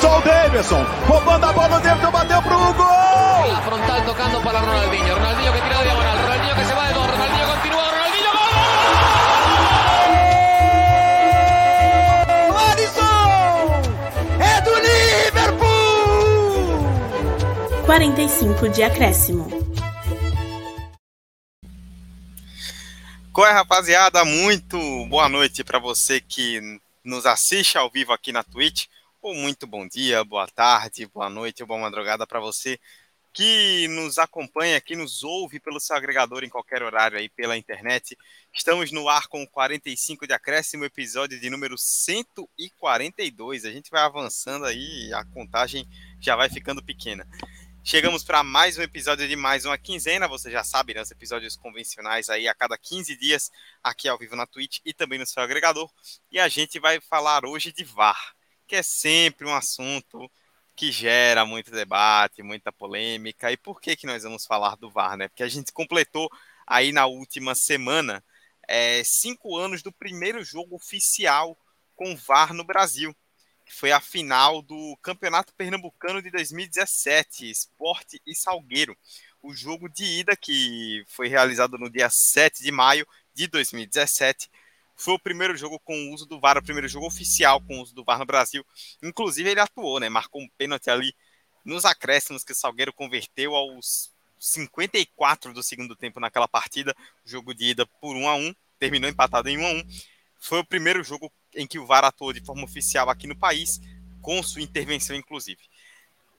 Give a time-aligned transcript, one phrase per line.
[0.00, 0.82] Só o Davidson.
[1.06, 3.52] Roubando a bola, o Davidson bateu pro gol.
[3.52, 5.14] La frontal tocando para Ronaldinho.
[5.14, 6.16] Ronaldinho que tira diagonal.
[6.16, 7.06] Ronaldinho que se va de dos.
[7.06, 7.84] Ronaldinho continúa.
[7.84, 8.50] Ronaldinho gol.
[12.70, 13.82] Alisson!
[14.40, 15.70] É do Liverpool!
[17.84, 19.60] 45 de acréscimo.
[23.32, 24.24] Qual é, rapaziada?
[24.24, 28.86] Muito boa noite para você que nos assiste ao vivo aqui na Twitch.
[29.22, 32.80] Ou muito bom dia, boa tarde, boa noite ou boa madrugada para você
[33.34, 38.16] que nos acompanha, que nos ouve pelo seu agregador em qualquer horário aí pela internet.
[38.50, 43.66] Estamos no ar com 45 de acréscimo, episódio de número 142.
[43.66, 45.86] A gente vai avançando aí, a contagem
[46.18, 47.28] já vai ficando pequena.
[47.84, 50.28] Chegamos para mais um episódio de mais uma quinzena.
[50.28, 51.02] Você já sabe, né?
[51.02, 53.50] Os episódios convencionais aí a cada 15 dias,
[53.84, 55.90] aqui ao vivo na Twitch e também no seu agregador.
[56.32, 58.34] E a gente vai falar hoje de VAR,
[58.70, 60.30] que é sempre um assunto
[60.76, 63.50] que gera muito debate, muita polêmica.
[63.50, 65.26] E por que, que nós vamos falar do VAR, né?
[65.26, 66.30] Porque a gente completou
[66.64, 68.22] aí na última semana
[68.68, 71.58] é, cinco anos do primeiro jogo oficial
[71.96, 73.12] com VAR no Brasil
[73.70, 78.96] foi a final do Campeonato Pernambucano de 2017, Esporte e Salgueiro.
[79.42, 84.50] O jogo de ida, que foi realizado no dia 7 de maio de 2017,
[85.00, 87.82] foi o primeiro jogo com o uso do VAR, o primeiro jogo oficial com o
[87.82, 88.64] uso do VAR no Brasil.
[89.02, 90.08] Inclusive, ele atuou, né?
[90.08, 91.14] Marcou um pênalti ali
[91.64, 96.94] nos acréscimos que o Salgueiro converteu aos 54 do segundo tempo naquela partida.
[97.24, 99.84] Jogo de ida por 1 a 1 terminou empatado em 1 a 1
[100.40, 103.78] foi o primeiro jogo em que o VAR atuou de forma oficial aqui no país,
[104.22, 105.60] com sua intervenção, inclusive.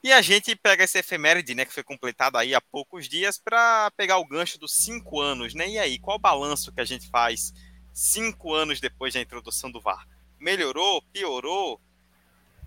[0.03, 3.91] E a gente pega esse efeméride, né, que foi completado aí há poucos dias, para
[3.91, 5.69] pegar o gancho dos cinco anos, né?
[5.69, 7.53] E aí, qual o balanço que a gente faz
[7.93, 10.07] cinco anos depois da introdução do VAR?
[10.39, 11.01] Melhorou?
[11.13, 11.79] Piorou?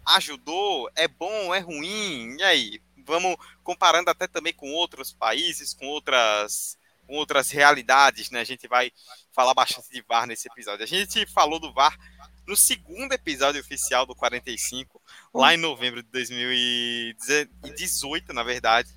[0.06, 0.90] Ajudou?
[0.94, 1.54] É bom?
[1.54, 2.36] É ruim?
[2.38, 2.82] E aí?
[3.06, 8.40] Vamos comparando até também com outros países, com outras com outras realidades, né?
[8.40, 8.90] A gente vai
[9.30, 10.82] falar bastante de VAR nesse episódio.
[10.82, 11.98] A gente falou do VAR
[12.46, 15.02] no segundo episódio oficial do 45,
[15.32, 18.88] lá em novembro de 2018, na verdade.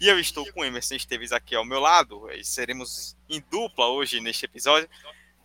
[0.00, 2.30] E eu estou com o Emerson Esteves aqui ao meu lado.
[2.32, 4.88] E seremos em dupla hoje neste episódio.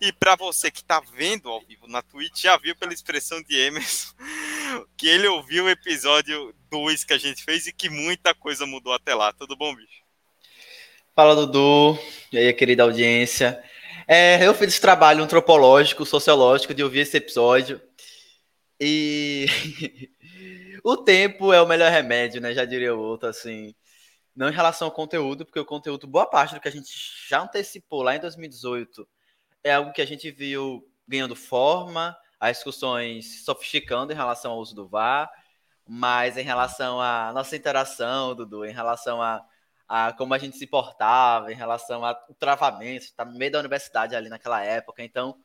[0.02, 3.58] E para você que está vendo ao vivo na Twitch, já viu pela expressão de
[3.60, 4.14] Emerson
[4.96, 8.94] que ele ouviu o episódio 2 que a gente fez e que muita coisa mudou
[8.94, 9.34] até lá.
[9.34, 10.04] Tudo bom, bicho?
[11.14, 12.00] Fala, Dudu.
[12.32, 13.62] E aí, querida audiência.
[14.08, 17.82] É, eu fiz esse trabalho antropológico, sociológico de ouvir esse episódio.
[18.80, 19.48] E
[20.82, 22.54] o tempo é o melhor remédio, né?
[22.54, 23.76] Já diria o outro, assim.
[24.34, 26.90] Não em relação ao conteúdo, porque o conteúdo, boa parte do que a gente
[27.28, 29.06] já antecipou lá em 2018,
[29.64, 34.76] é algo que a gente viu ganhando forma, as discussões sofisticando em relação ao uso
[34.76, 35.30] do VAR,
[35.88, 39.46] mas em relação à nossa interação, Dudu, em relação a
[39.90, 44.16] a como a gente se portava em relação ao travamento, está no meio da universidade
[44.16, 45.36] ali naquela época, então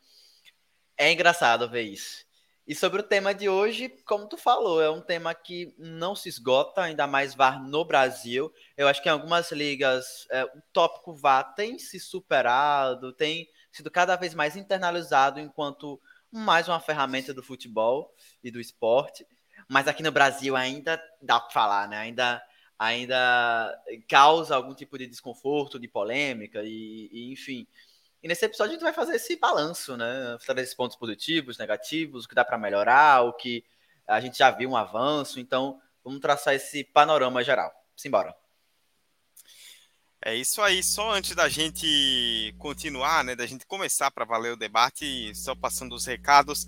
[0.98, 2.24] é engraçado ver isso.
[2.66, 6.28] E sobre o tema de hoje, como tu falou, é um tema que não se
[6.28, 8.50] esgota, ainda mais VAR no Brasil.
[8.76, 13.90] Eu acho que em algumas ligas é, o tópico VAR tem se superado, tem sido
[13.90, 19.26] cada vez mais internalizado enquanto mais uma ferramenta do futebol e do esporte.
[19.68, 21.98] Mas aqui no Brasil ainda dá para falar, né?
[21.98, 22.42] Ainda
[22.78, 27.66] ainda causa algum tipo de desconforto, de polêmica, e, e, enfim.
[28.22, 30.36] E nesse episódio a gente vai fazer esse balanço, né?
[30.44, 33.64] Trazer esses pontos positivos, negativos, o que dá para melhorar, o que
[34.06, 35.38] a gente já viu um avanço.
[35.40, 37.72] Então, vamos traçar esse panorama geral.
[37.96, 38.43] Simbora.
[40.26, 40.82] É isso aí.
[40.82, 45.94] Só antes da gente continuar, né, da gente começar para valer o debate, só passando
[45.94, 46.66] os recados.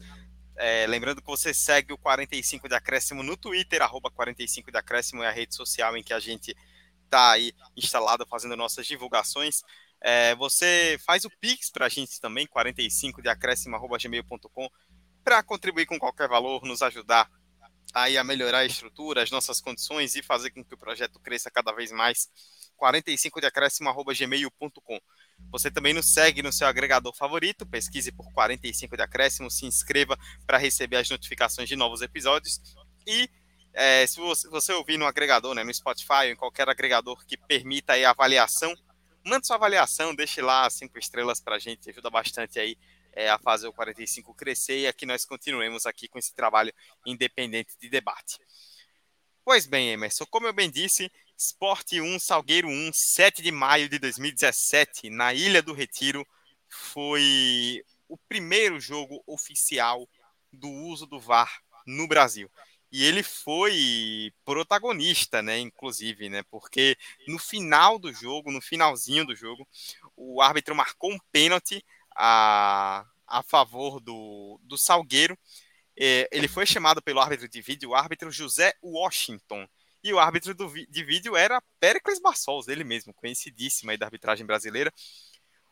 [0.58, 5.22] É, lembrando que você segue o 45 de Acréscimo no Twitter, arroba 45 de Acréscimo
[5.22, 6.54] é a rede social em que a gente
[7.04, 9.62] está aí instalado fazendo nossas divulgações.
[10.02, 14.68] É, você faz o Pix para a gente também, 45 de acréscimo, arroba gmail.com,
[15.24, 17.30] para contribuir com qualquer valor, nos ajudar
[17.96, 21.50] aí a melhorar a estrutura, as nossas condições e fazer com que o projeto cresça
[21.50, 22.28] cada vez mais.
[22.76, 23.50] 45 de
[24.18, 25.00] gmail.com.
[25.50, 30.18] Você também nos segue no seu agregador favorito, pesquise por 45 de acréscimo, se inscreva
[30.46, 32.60] para receber as notificações de novos episódios.
[33.06, 33.30] E
[33.72, 37.38] é, se você, você, ouvir no agregador, né, no Spotify ou em qualquer agregador que
[37.38, 38.74] permita aí a avaliação,
[39.24, 42.76] mande sua avaliação, deixe lá cinco estrelas para a gente, ajuda bastante aí
[43.16, 46.72] é, a o 45 crescer e aqui nós continuemos aqui com esse trabalho
[47.06, 48.38] independente de debate.
[49.42, 53.98] Pois bem, Emerson, como eu bem disse, Esporte 1, Salgueiro 1, 7 de maio de
[53.98, 56.26] 2017, na Ilha do Retiro,
[56.68, 60.06] foi o primeiro jogo oficial
[60.52, 62.50] do uso do VAR no Brasil.
[62.92, 66.96] e ele foi protagonista, né, inclusive, né, porque
[67.26, 69.66] no final do jogo, no finalzinho do jogo,
[70.16, 71.84] o árbitro marcou um pênalti
[72.16, 75.38] a, a favor do, do Salgueiro.
[75.98, 79.66] É, ele foi chamado pelo árbitro de vídeo, o árbitro José Washington.
[80.02, 84.46] E o árbitro do, de vídeo era Pericles Bassols, ele mesmo, conhecidíssimo aí da arbitragem
[84.46, 84.92] brasileira.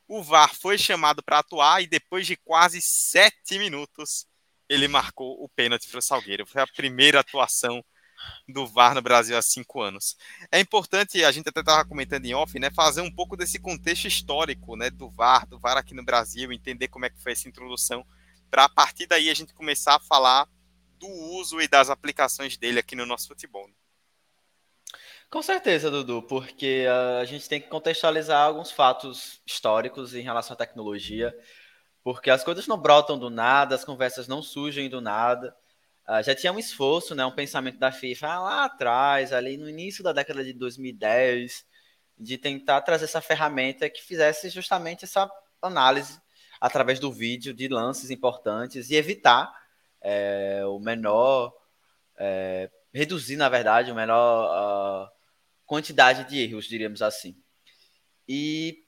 [0.09, 4.27] O VAR foi chamado para atuar e depois de quase sete minutos,
[4.69, 6.47] ele marcou o pênalti para o Salgueiro.
[6.47, 7.85] Foi a primeira atuação
[8.49, 10.17] do VAR no Brasil há cinco anos.
[10.51, 14.07] É importante, a gente até estava comentando em off, né, fazer um pouco desse contexto
[14.07, 17.49] histórico né, do VAR, do VAR aqui no Brasil, entender como é que foi essa
[17.49, 18.05] introdução,
[18.51, 20.49] para a partir daí a gente começar a falar
[20.99, 23.67] do uso e das aplicações dele aqui no nosso futebol.
[23.67, 23.75] Né?
[25.31, 26.87] Com certeza, Dudu, porque
[27.21, 31.37] a gente tem que contextualizar alguns fatos históricos em relação à tecnologia,
[32.05, 35.57] porque as coisas não brotam do nada, as conversas não surgem do nada.
[36.09, 40.05] Uh, já tinha um esforço, né, um pensamento da FIFA lá atrás, ali no início
[40.05, 41.65] da década de 2010,
[42.19, 45.31] de tentar trazer essa ferramenta que fizesse justamente essa
[45.63, 46.21] análise
[46.61, 49.53] através do vídeo de lances importantes e evitar
[50.01, 51.55] é, o menor,
[52.17, 55.11] é, reduzir, na verdade, o menor uh,
[55.67, 57.37] quantidade de erros, diríamos assim.
[58.29, 58.85] E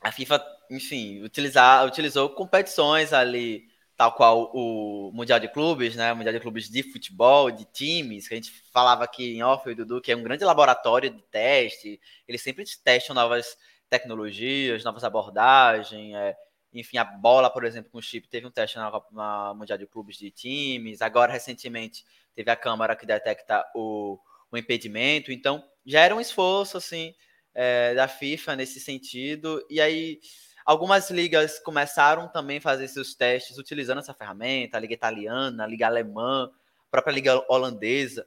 [0.00, 6.12] a FIFA, enfim, utilizar, utilizou competições ali tal qual o Mundial de Clubes, né?
[6.12, 9.74] Mundial de Clubes de futebol, de times, que a gente falava aqui em off, o
[9.74, 11.98] Dudu, que é um grande laboratório de teste.
[12.28, 13.56] Eles sempre testam novas
[13.88, 16.14] tecnologias, novas abordagens.
[16.14, 16.36] É,
[16.74, 19.86] enfim, a bola, por exemplo, com o chip, teve um teste na, na Mundial de
[19.86, 21.00] Clubes de times.
[21.00, 22.04] Agora, recentemente,
[22.34, 24.18] teve a câmera que detecta o,
[24.52, 25.32] o impedimento.
[25.32, 27.14] Então, já era um esforço, assim,
[27.54, 29.64] é, da FIFA nesse sentido.
[29.70, 30.20] E aí
[30.66, 35.66] Algumas ligas começaram também a fazer seus testes utilizando essa ferramenta, a liga italiana, a
[35.66, 38.26] liga alemã, a própria liga holandesa.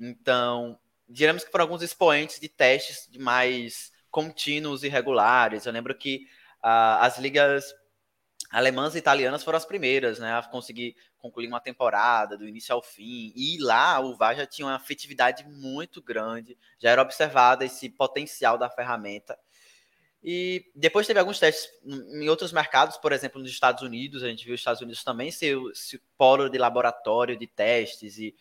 [0.00, 0.76] Então,
[1.08, 5.64] diremos que foram alguns expoentes de testes mais contínuos e regulares.
[5.64, 6.26] Eu lembro que
[6.58, 7.72] uh, as ligas
[8.50, 12.82] alemãs e italianas foram as primeiras, né, a conseguir concluir uma temporada do início ao
[12.82, 13.32] fim.
[13.36, 18.58] E lá o VAR já tinha uma afetividade muito grande, já era observado esse potencial
[18.58, 19.38] da ferramenta.
[20.28, 24.44] E depois teve alguns testes em outros mercados, por exemplo, nos Estados Unidos, a gente
[24.44, 25.70] viu os Estados Unidos também ser o
[26.18, 28.34] polo de laboratório de testes e,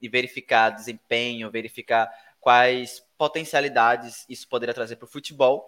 [0.00, 2.08] e verificar desempenho, verificar
[2.38, 5.66] quais potencialidades isso poderia trazer para o futebol.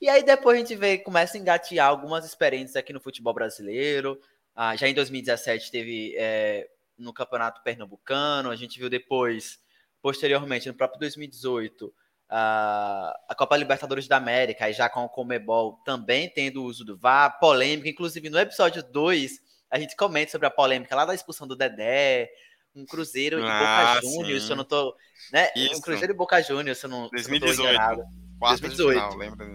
[0.00, 4.20] E aí depois a gente vê, começa a engatear algumas experiências aqui no futebol brasileiro.
[4.52, 6.68] Ah, já em 2017 teve é,
[6.98, 9.60] no Campeonato Pernambucano, a gente viu depois,
[10.02, 11.94] posteriormente, no próprio 2018,
[12.36, 16.96] a Copa Libertadores da América, e já com o Comebol também tendo o uso do
[16.96, 19.40] VAR, polêmica, inclusive no episódio 2,
[19.70, 22.28] a gente comenta sobre a polêmica lá da expulsão do Dedé,
[22.74, 24.96] um Cruzeiro de ah, Boca Juniors, se eu não tô,
[25.32, 25.48] né?
[25.54, 25.76] Isso.
[25.76, 28.02] Um Cruzeiro de Boca Juniors, se eu não, 2018, se eu não tô enganado.
[28.40, 28.92] 2018.
[28.94, 29.46] Final, lembra?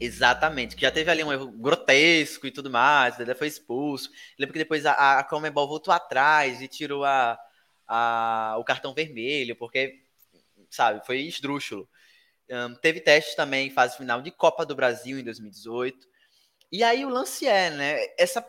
[0.00, 4.08] Exatamente, que já teve ali um erro grotesco e tudo mais, o Dedé foi expulso.
[4.38, 7.36] Lembro que depois a, a Comebol voltou atrás e tirou a,
[7.88, 10.04] a, o cartão vermelho, porque,
[10.70, 11.88] sabe, foi esdrúxulo.
[12.50, 16.08] Um, teve testes também em fase final de Copa do Brasil em 2018.
[16.72, 17.96] E aí o lance é, né?
[18.18, 18.44] Essa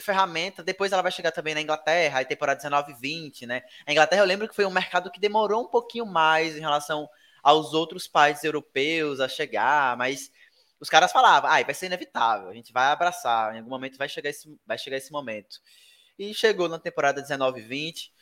[0.00, 3.62] ferramenta, depois ela vai chegar também na Inglaterra, aí temporada 19 e 20, né?
[3.86, 7.08] A Inglaterra eu lembro que foi um mercado que demorou um pouquinho mais em relação
[7.42, 10.30] aos outros países europeus a chegar, mas
[10.80, 14.08] os caras falavam, ah, vai ser inevitável, a gente vai abraçar, em algum momento vai
[14.08, 15.58] chegar esse, vai chegar esse momento.
[16.18, 18.12] E chegou na temporada 19 e 20,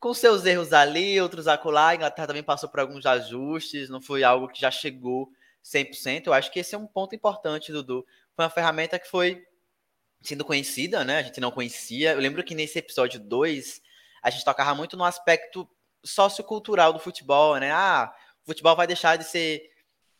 [0.00, 1.88] com seus erros ali, outros acolá.
[1.88, 5.30] A Inglaterra também passou por alguns ajustes, não foi algo que já chegou
[5.62, 6.26] 100%.
[6.26, 8.04] Eu acho que esse é um ponto importante, Dudu.
[8.34, 9.46] Foi uma ferramenta que foi
[10.22, 11.18] sendo conhecida, né?
[11.18, 12.12] A gente não conhecia.
[12.12, 13.82] Eu lembro que nesse episódio 2,
[14.22, 15.68] a gente tocava muito no aspecto
[16.02, 17.70] sociocultural do futebol, né?
[17.70, 19.70] Ah, o futebol vai deixar de ser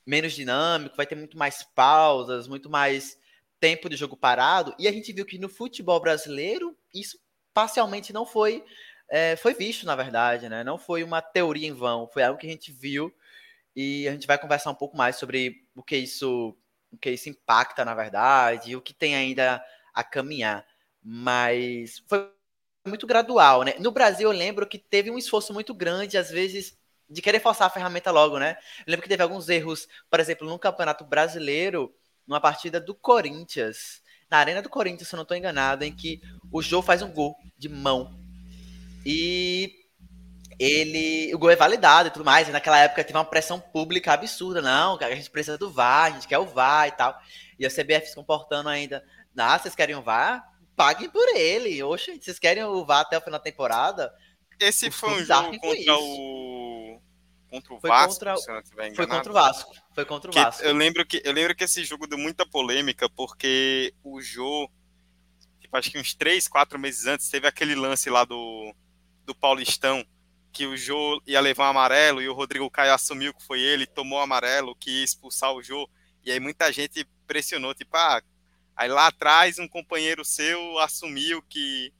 [0.05, 3.19] menos dinâmico, vai ter muito mais pausas, muito mais
[3.59, 4.75] tempo de jogo parado.
[4.79, 7.19] E a gente viu que no futebol brasileiro, isso
[7.55, 8.65] parcialmente não foi
[9.11, 10.63] é, foi visto, na verdade, né?
[10.63, 13.13] Não foi uma teoria em vão, foi algo que a gente viu
[13.75, 16.57] e a gente vai conversar um pouco mais sobre o que isso,
[16.93, 19.63] o que isso impacta, na verdade, e o que tem ainda
[19.93, 20.65] a caminhar.
[21.03, 22.31] Mas foi
[22.87, 23.75] muito gradual, né?
[23.81, 27.67] No Brasil, eu lembro que teve um esforço muito grande, às vezes, de querer forçar
[27.67, 28.57] a ferramenta logo, né?
[28.87, 31.93] Eu lembro que teve alguns erros, por exemplo, no Campeonato Brasileiro,
[32.27, 36.21] numa partida do Corinthians, na Arena do Corinthians, se eu não estou enganado, em que
[36.53, 38.20] o Jô faz um gol de mão
[39.05, 39.81] e
[40.59, 41.35] ele.
[41.35, 42.49] O gol é validado e tudo mais.
[42.49, 44.61] E naquela época teve uma pressão pública absurda.
[44.61, 47.19] Não, a gente precisa do VAR, a gente quer o VAR e tal.
[47.59, 49.05] E a CBF se comportando ainda.
[49.37, 50.45] Ah, vocês querem o VAR?
[50.77, 51.83] Paguem por ele.
[51.83, 54.13] Oxe, vocês querem o VAR até o final da temporada?
[54.59, 57.01] Esse foi um jogo contra o.
[57.51, 58.37] Contra o foi Vasco, contra...
[58.95, 59.75] Foi contra o Vasco.
[59.93, 60.63] Foi contra o Que Vasco.
[60.63, 64.71] eu, lembro que, eu lembro que esse jogo deu muita polêmica, porque o Jô,
[65.59, 68.73] tipo, acho que uns 3, 4 meses antes, teve aquele lance lá do,
[69.31, 70.05] do Paulistão,
[70.53, 73.87] que o Jô ia levar um amarelo e o Rodrigo Caio assumiu que foi ele,
[73.87, 75.89] tomou o amarelo, que ia expulsar o Jô.
[76.25, 78.21] E aí muita gente pressionou, tipo, ah,
[78.75, 81.93] aí lá atrás um companheiro seu assumiu que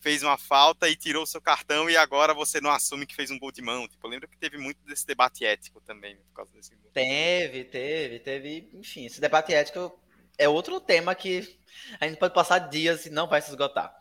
[0.00, 3.38] fez uma falta e tirou seu cartão e agora você não assume que fez um
[3.38, 3.86] gol de mão.
[3.86, 6.90] Tipo, eu lembro que teve muito desse debate ético também por causa desse gol.
[6.92, 8.70] Teve, teve, teve.
[8.74, 9.96] Enfim, esse debate ético
[10.36, 11.56] é outro tema que
[12.00, 13.94] a gente pode passar dias e não vai se esgotar.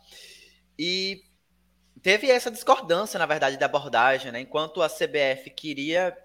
[0.79, 1.21] E
[2.01, 4.41] teve essa discordância, na verdade, da abordagem, né?
[4.41, 6.17] Enquanto a CBF queria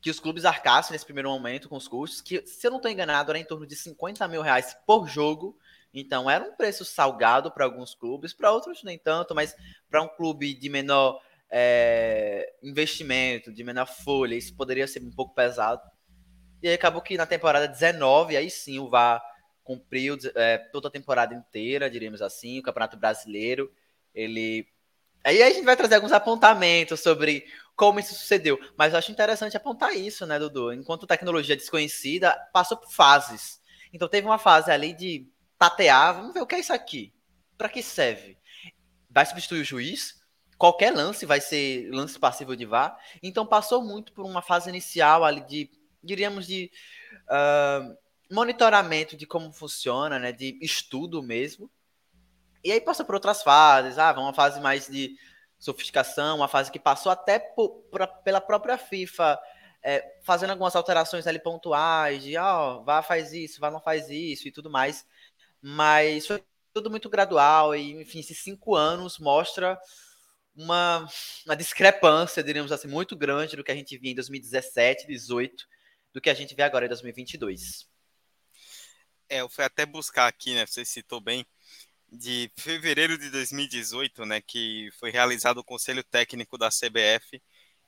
[0.00, 2.90] que os clubes arcassem nesse primeiro momento com os custos, que, se eu não estou
[2.90, 5.58] enganado, era em torno de 50 mil reais por jogo.
[5.92, 9.56] Então, era um preço salgado para alguns clubes, para outros nem tanto, mas
[9.90, 11.20] para um clube de menor
[11.50, 15.82] é, investimento, de menor folha, isso poderia ser um pouco pesado.
[16.62, 19.22] E acabou que na temporada 19, aí sim o VAR
[19.62, 23.72] cumpriu é, toda a temporada inteira, diríamos assim, o Campeonato Brasileiro.
[24.16, 24.66] Ele.
[25.22, 27.44] Aí a gente vai trazer alguns apontamentos sobre
[27.76, 28.58] como isso sucedeu.
[28.76, 30.72] Mas eu acho interessante apontar isso, né, Dudu?
[30.72, 33.60] Enquanto tecnologia desconhecida, passou por fases.
[33.92, 37.12] Então teve uma fase ali de tatear, vamos ver o que é isso aqui.
[37.56, 38.38] Para que serve?
[39.10, 40.16] Vai substituir o juiz?
[40.58, 42.98] Qualquer lance vai ser lance passível de VAR.
[43.22, 45.70] Então passou muito por uma fase inicial ali de,
[46.02, 46.70] diríamos, de
[47.24, 47.96] uh,
[48.34, 50.32] monitoramento de como funciona, né?
[50.32, 51.70] De estudo mesmo.
[52.66, 53.96] E aí passa por outras fases.
[53.96, 55.16] Ah, uma fase mais de
[55.56, 59.38] sofisticação, uma fase que passou até por, pra, pela própria FIFA,
[59.84, 64.10] é, fazendo algumas alterações ali pontuais, de ó, oh, vá faz isso, vá não faz
[64.10, 65.06] isso e tudo mais.
[65.62, 66.44] Mas foi
[66.74, 69.78] tudo muito gradual e, enfim, esses cinco anos mostra
[70.56, 71.06] uma,
[71.46, 75.68] uma discrepância, diríamos assim, muito grande do que a gente via em 2017, 2018,
[76.12, 77.88] do que a gente vê agora em 2022.
[79.28, 81.46] É, eu fui até buscar aqui, né, você citou bem,
[82.10, 87.42] de fevereiro de 2018, né, que foi realizado o Conselho Técnico da CBF,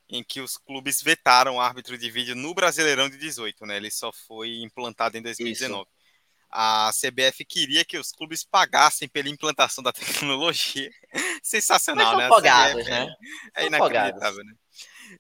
[0.09, 3.77] em que os clubes vetaram o árbitro de vídeo no Brasileirão de 18, né?
[3.77, 5.83] Ele só foi implantado em 2019.
[5.83, 5.99] Isso.
[6.51, 10.91] A CBF queria que os clubes pagassem pela implantação da tecnologia.
[11.43, 12.29] Sensacional, né?
[12.29, 13.15] Folgados, né?
[13.55, 14.55] É inacreditável, né?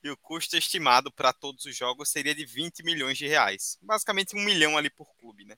[0.02, 3.78] E o custo estimado para todos os jogos seria de 20 milhões de reais.
[3.82, 5.56] Basicamente um milhão ali por clube, né?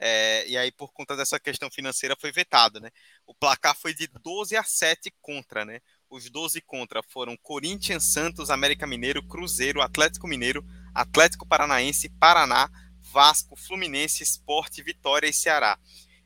[0.00, 2.90] É, e aí, por conta dessa questão financeira, foi vetado, né?
[3.26, 5.80] O placar foi de 12 a 7 contra, né?
[6.08, 10.64] Os 12 contra foram Corinthians, Santos, América Mineiro, Cruzeiro, Atlético Mineiro,
[10.94, 12.70] Atlético Paranaense, Paraná,
[13.02, 15.78] Vasco, Fluminense, Esporte, Vitória e Ceará.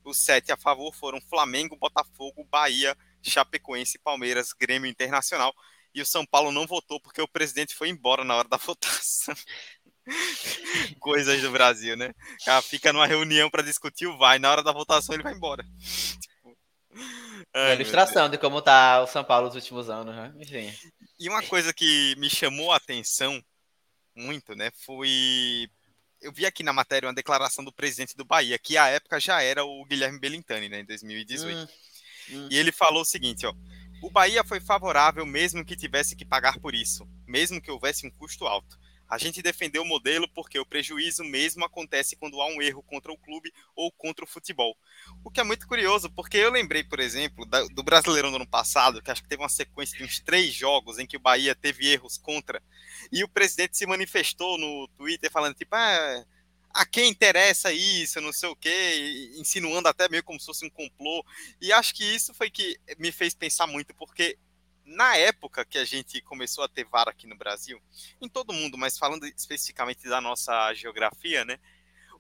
[0.05, 5.55] Os sete a favor foram Flamengo, Botafogo, Bahia, Chapecoense, Palmeiras, Grêmio Internacional.
[5.95, 9.35] E o São Paulo não votou porque o presidente foi embora na hora da votação.
[10.99, 12.13] Coisas do Brasil, né?
[12.45, 15.65] Cara fica numa reunião para discutir o vai, na hora da votação ele vai embora.
[16.21, 16.57] Tipo...
[17.55, 20.33] Ai, ilustração de como tá o São Paulo nos últimos anos, né?
[20.39, 20.73] Enfim.
[21.19, 23.43] E uma coisa que me chamou a atenção
[24.15, 25.69] muito, né, foi
[26.23, 29.43] eu vi aqui na matéria uma declaração do presidente do Bahia, que à época já
[29.43, 31.59] era o Guilherme Belintani, né, em 2018.
[31.59, 31.67] Hum,
[32.31, 32.49] hum.
[32.51, 33.53] E ele falou o seguinte, ó:
[34.03, 38.11] "O Bahia foi favorável mesmo que tivesse que pagar por isso, mesmo que houvesse um
[38.11, 38.79] custo alto.
[39.13, 43.13] A gente defendeu o modelo porque o prejuízo mesmo acontece quando há um erro contra
[43.13, 44.75] o clube ou contra o futebol.
[45.23, 49.03] O que é muito curioso, porque eu lembrei, por exemplo, do Brasileirão do ano passado,
[49.03, 51.93] que acho que teve uma sequência de uns três jogos em que o Bahia teve
[51.93, 52.63] erros contra,
[53.13, 56.25] e o presidente se manifestou no Twitter falando, tipo, ah,
[56.73, 60.71] a quem interessa isso, não sei o quê, insinuando até meio como se fosse um
[60.71, 61.23] complô.
[61.61, 64.39] E acho que isso foi que me fez pensar muito, porque
[64.85, 67.81] na época que a gente começou a ter VAR aqui no Brasil,
[68.21, 71.59] em todo mundo, mas falando especificamente da nossa geografia, né?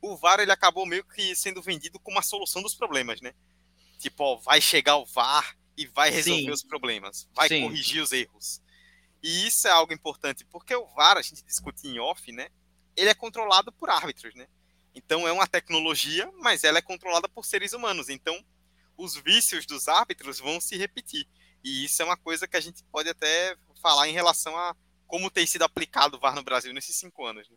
[0.00, 3.34] O VAR ele acabou meio que sendo vendido como a solução dos problemas, né?
[3.98, 6.50] Tipo, ó, vai chegar o VAR e vai resolver Sim.
[6.50, 7.62] os problemas, vai Sim.
[7.62, 8.60] corrigir os erros.
[9.22, 12.48] E isso é algo importante, porque o VAR, a gente discute em off, né?
[12.96, 14.48] Ele é controlado por árbitros, né?
[14.94, 18.08] Então é uma tecnologia, mas ela é controlada por seres humanos.
[18.08, 18.44] Então
[18.96, 21.26] os vícios dos árbitros vão se repetir.
[21.62, 24.74] E isso é uma coisa que a gente pode até falar em relação a
[25.06, 27.48] como tem sido aplicado o VAR no Brasil nesses cinco anos.
[27.48, 27.56] Né?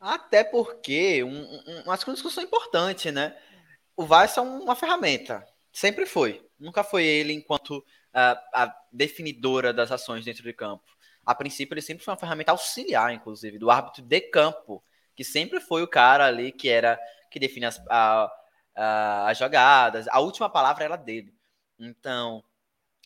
[0.00, 3.36] Até porque um, um, umas coisas são importantes, né?
[3.94, 5.46] O VAR é uma ferramenta.
[5.72, 6.42] Sempre foi.
[6.58, 10.84] Nunca foi ele enquanto a, a definidora das ações dentro de campo.
[11.24, 14.82] A princípio, ele sempre foi uma ferramenta auxiliar, inclusive, do árbitro de campo,
[15.14, 16.98] que sempre foi o cara ali que era
[17.30, 18.32] que define as, a,
[18.74, 20.08] a, as jogadas.
[20.08, 21.34] A última palavra era dele.
[21.78, 22.42] Então,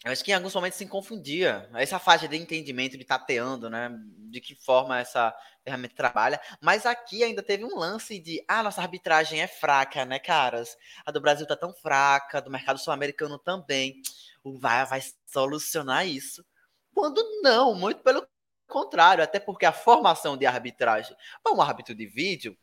[0.05, 1.69] eu acho que em alguns momentos se confundia.
[1.75, 3.89] Essa faixa de entendimento, de tateando, né?
[4.31, 5.33] De que forma essa
[5.63, 6.41] ferramenta trabalha.
[6.61, 10.77] Mas aqui ainda teve um lance de, ah, nossa arbitragem é fraca, né, caras?
[11.07, 14.03] A do Brasil tá tão fraca, do mercado sul-americano também.
[14.43, 16.45] O VAR vai solucionar isso.
[16.93, 18.27] Quando não, muito pelo
[18.67, 22.59] contrário, até porque a formação de arbitragem para um árbitro de vídeo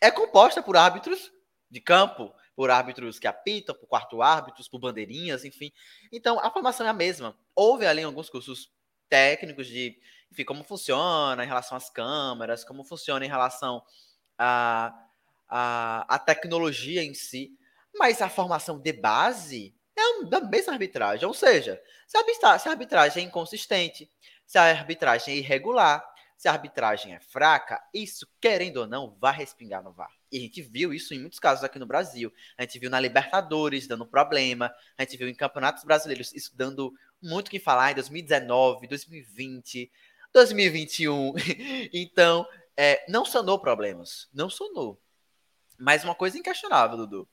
[0.00, 1.30] é composta por árbitros
[1.70, 5.70] de campo, por árbitros que apitam, por quarto árbitros, por bandeirinhas, enfim.
[6.10, 7.38] Então, a formação é a mesma.
[7.54, 8.68] Houve ali alguns cursos
[9.08, 9.96] técnicos de,
[10.32, 13.80] enfim, como funciona em relação às câmeras, como funciona em relação
[14.36, 14.92] à
[15.48, 17.56] a, a, a, tecnologia em si,
[17.96, 21.28] mas a formação de base é da mesma arbitragem.
[21.28, 24.10] Ou seja, se a, se a arbitragem é inconsistente,
[24.44, 26.04] se a arbitragem é irregular,
[26.38, 30.12] se a arbitragem é fraca, isso, querendo ou não, vai respingar no VAR.
[30.30, 32.32] E a gente viu isso em muitos casos aqui no Brasil.
[32.56, 36.94] A gente viu na Libertadores dando problema, a gente viu em campeonatos brasileiros isso dando
[37.20, 39.90] muito o que falar em 2019, 2020,
[40.32, 41.34] 2021.
[41.92, 44.28] então, é, não sanou problemas.
[44.32, 45.02] Não sanou.
[45.76, 47.28] Mas uma coisa inquestionável, Dudu.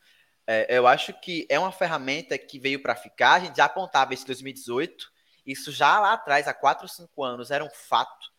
[0.47, 3.33] É, eu acho que é uma ferramenta que veio para ficar.
[3.33, 5.13] A gente já apontava isso em 2018.
[5.45, 8.33] Isso já lá atrás, há 4 ou 5 anos, era um fato.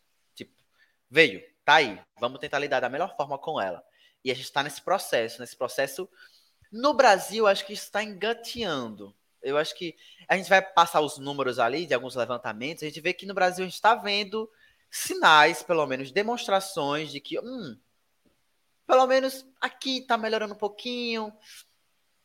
[1.09, 1.99] Veio, tá aí.
[2.19, 3.83] Vamos tentar lidar da melhor forma com ela.
[4.23, 6.09] E a gente está nesse processo, nesse processo.
[6.71, 9.15] No Brasil, acho que está engateando.
[9.41, 9.95] Eu acho que
[10.27, 12.83] a gente vai passar os números ali de alguns levantamentos.
[12.83, 14.49] A gente vê que no Brasil a gente está vendo
[14.89, 17.77] sinais, pelo menos demonstrações de que, hum,
[18.85, 21.31] pelo menos aqui está melhorando um pouquinho,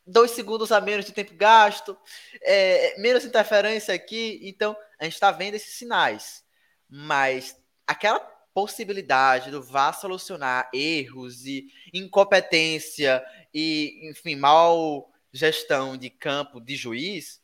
[0.07, 1.97] dois segundos a menos de tempo gasto,
[2.43, 4.41] é, menos interferência aqui.
[4.43, 6.45] Então, a gente está vendo esses sinais.
[6.89, 8.21] Mas aquela
[8.54, 17.40] possibilidade do VAR solucionar erros e incompetência e, enfim, mal gestão de campo de juiz,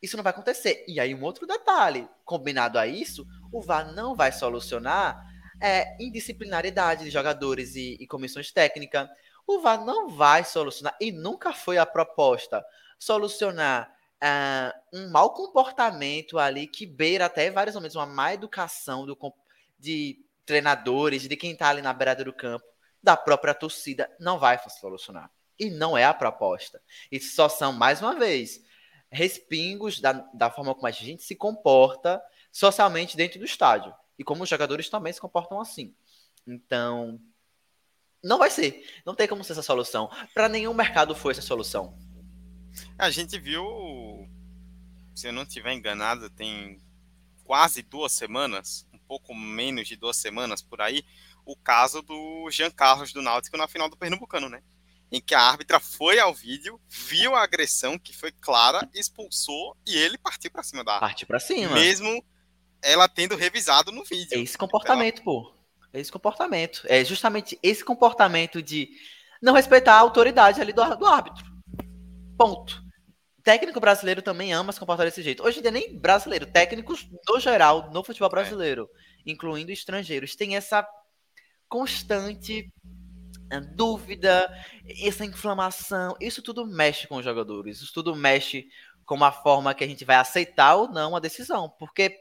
[0.00, 0.84] isso não vai acontecer.
[0.86, 5.24] E aí, um outro detalhe, combinado a isso, o VAR não vai solucionar
[5.60, 9.08] é, indisciplinaridade de jogadores e, e comissões técnicas,
[9.46, 12.64] o VAR não vai solucionar, e nunca foi a proposta,
[12.98, 13.90] solucionar
[14.22, 19.16] uh, um mau comportamento ali que beira até vários momentos uma má educação do,
[19.78, 22.64] de treinadores, de quem está ali na beirada do campo,
[23.02, 25.30] da própria torcida, não vai solucionar.
[25.58, 26.80] E não é a proposta.
[27.10, 28.62] Isso só são, mais uma vez,
[29.10, 33.92] respingos da, da forma como a gente se comporta socialmente dentro do estádio.
[34.18, 35.94] E como os jogadores também se comportam assim.
[36.46, 37.20] Então,
[38.22, 38.84] não vai ser.
[39.04, 40.10] Não tem como ser essa solução.
[40.32, 41.96] Para nenhum mercado foi essa solução.
[42.98, 44.28] A gente viu,
[45.14, 46.80] se eu não estiver enganado, tem
[47.44, 51.04] quase duas semanas, pouco menos de duas semanas por aí,
[51.44, 54.62] o caso do Jean Carlos do Náutico na final do Pernambucano, né?
[55.10, 59.96] Em que a árbitra foi ao vídeo, viu a agressão que foi clara, expulsou e
[59.96, 61.08] ele partiu para cima da árbitra.
[61.08, 61.74] Partiu para cima.
[61.74, 62.24] Mesmo
[62.82, 64.36] ela tendo revisado no vídeo.
[64.36, 65.52] É esse comportamento, pô.
[65.92, 66.82] Esse comportamento.
[66.86, 68.90] É justamente esse comportamento de
[69.40, 71.44] não respeitar a autoridade ali do, do árbitro.
[72.36, 72.85] Ponto.
[73.46, 75.40] Técnico brasileiro também ama se comportar desse jeito.
[75.44, 78.90] Hoje em dia, nem brasileiro, técnicos no geral, no futebol brasileiro,
[79.24, 79.30] é.
[79.30, 80.84] incluindo estrangeiros, tem essa
[81.68, 82.68] constante
[83.48, 84.52] eh, dúvida,
[85.00, 86.16] essa inflamação.
[86.20, 87.80] Isso tudo mexe com os jogadores.
[87.80, 88.66] Isso tudo mexe
[89.04, 91.72] com a forma que a gente vai aceitar ou não a decisão.
[91.78, 92.18] Porque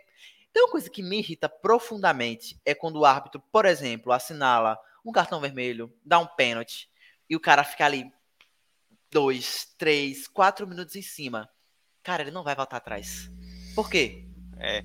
[0.53, 5.11] tem uma coisa que me irrita profundamente é quando o árbitro, por exemplo, assinala um
[5.11, 6.87] cartão vermelho, dá um pênalti
[7.27, 8.13] e o cara fica ali
[9.15, 11.47] dois, três, quatro minutos em cima.
[12.03, 13.31] Cara, ele não vai voltar atrás.
[13.73, 14.25] Por quê?
[14.59, 14.83] É.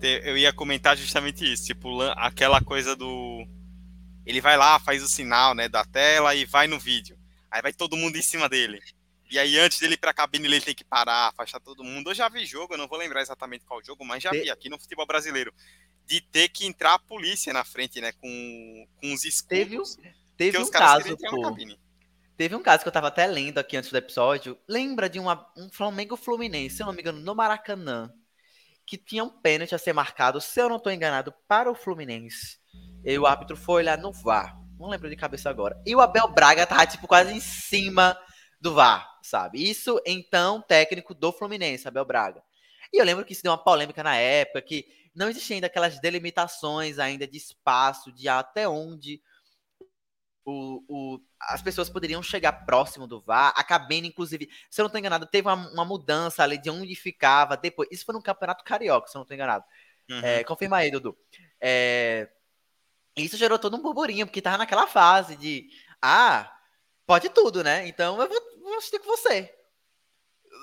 [0.00, 3.44] Eu ia comentar justamente isso, tipo, aquela coisa do.
[4.24, 7.18] Ele vai lá, faz o sinal, né, da tela e vai no vídeo.
[7.50, 8.80] Aí vai todo mundo em cima dele.
[9.28, 12.10] E aí, antes dele ir pra cabine, ele tem que parar, afastar todo mundo.
[12.10, 14.68] Eu já vi jogo, eu não vou lembrar exatamente qual jogo, mas já vi aqui
[14.68, 15.52] no futebol brasileiro.
[16.06, 18.12] De ter que entrar a polícia na frente, né?
[18.12, 19.96] Com, com os escudos.
[19.96, 21.56] Teve, teve um caso, pô.
[22.36, 24.58] Teve um caso que eu tava até lendo aqui antes do episódio.
[24.68, 28.12] Lembra de uma, um Flamengo Fluminense, se eu não me engano, no Maracanã.
[28.84, 32.58] Que tinha um pênalti a ser marcado, se eu não tô enganado, para o Fluminense.
[33.04, 34.54] E o árbitro foi olhar no VAR.
[34.78, 35.80] Não lembro de cabeça agora.
[35.86, 38.16] E o Abel Braga tava, tipo, quase em cima
[38.60, 39.68] do VAR, sabe?
[39.68, 42.42] Isso, então, técnico do Fluminense, Abel Braga.
[42.92, 45.98] E eu lembro que isso deu uma polêmica na época, que não existia ainda aquelas
[45.98, 49.22] delimitações ainda de espaço, de até onde
[50.46, 53.52] o, o, as pessoas poderiam chegar próximo do VAR.
[53.56, 56.94] A cabine, inclusive, se eu não estou enganado, teve uma, uma, mudança ali de onde
[56.94, 57.88] ficava depois.
[57.90, 59.64] Isso foi no Campeonato Carioca, se eu não estou enganado.
[60.08, 60.20] Uhum.
[60.20, 61.18] É, confirma aí, Dudu.
[61.60, 62.28] É,
[63.16, 65.68] isso gerou todo um burburinho, porque tava naquela fase de
[66.00, 66.56] ah,
[67.04, 67.88] pode tudo, né?
[67.88, 69.52] Então eu vou, vou assistir com você.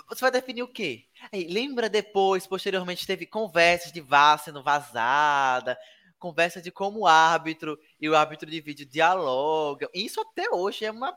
[0.07, 1.07] você vai definir o quê?
[1.29, 5.77] Aí, lembra depois, posteriormente, teve conversas de VAR sendo vazada,
[6.23, 9.89] conversa de como o árbitro e o árbitro de vídeo dialogam.
[9.93, 11.13] Isso até hoje é uma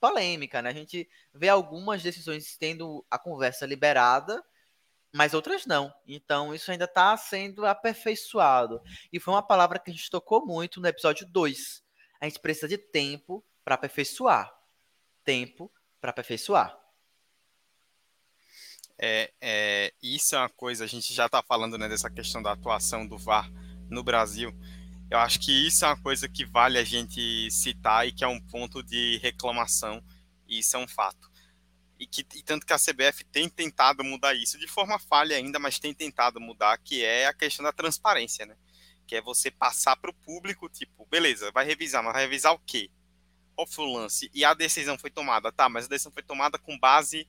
[0.00, 0.70] polêmica, né?
[0.70, 4.42] A gente vê algumas decisões tendo a conversa liberada,
[5.12, 5.92] mas outras não.
[6.06, 8.80] Então, isso ainda está sendo aperfeiçoado.
[9.12, 11.84] E foi uma palavra que a gente tocou muito no episódio 2.
[12.18, 14.50] A gente precisa de tempo para aperfeiçoar.
[15.22, 16.74] Tempo para aperfeiçoar.
[18.98, 22.52] É, é, isso é uma coisa, a gente já está falando né, dessa questão da
[22.52, 23.50] atuação do VAR
[23.90, 24.54] no Brasil.
[25.10, 28.28] Eu acho que isso é uma coisa que vale a gente citar e que é
[28.28, 30.02] um ponto de reclamação,
[30.48, 31.30] e isso é um fato.
[31.98, 35.58] E, que, e tanto que a CBF tem tentado mudar isso, de forma falha ainda,
[35.58, 38.56] mas tem tentado mudar, que é a questão da transparência, né?
[39.06, 42.58] Que é você passar para o público, tipo, beleza, vai revisar, mas vai revisar o
[42.58, 42.90] quê?
[43.54, 44.30] Qual foi o lance?
[44.34, 47.26] E a decisão foi tomada, tá, mas a decisão foi tomada com base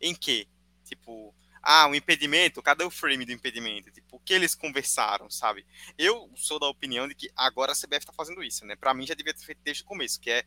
[0.00, 0.48] em quê?
[0.84, 3.90] Tipo, ah, o impedimento, cadê o frame do impedimento?
[3.90, 5.66] Tipo, o que eles conversaram, sabe?
[5.98, 8.76] Eu sou da opinião de que agora a CBF está fazendo isso, né?
[8.76, 10.44] Para mim já devia ter feito desde o começo, que é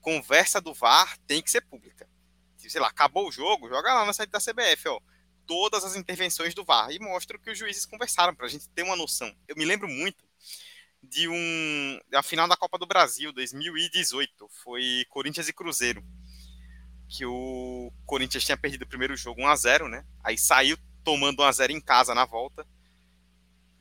[0.00, 2.08] conversa do VAR tem que ser pública.
[2.56, 5.00] Sei lá, acabou o jogo, joga lá na site da CBF, ó,
[5.46, 8.68] todas as intervenções do VAR e mostra o que os juízes conversaram para a gente
[8.70, 9.32] ter uma noção.
[9.46, 10.24] Eu me lembro muito
[11.02, 16.04] de um da final da Copa do Brasil 2018, foi Corinthians e Cruzeiro
[17.08, 20.04] que o Corinthians tinha perdido o primeiro jogo 1 a 0 né?
[20.22, 22.66] Aí saiu tomando 1 a 0 em casa na volta.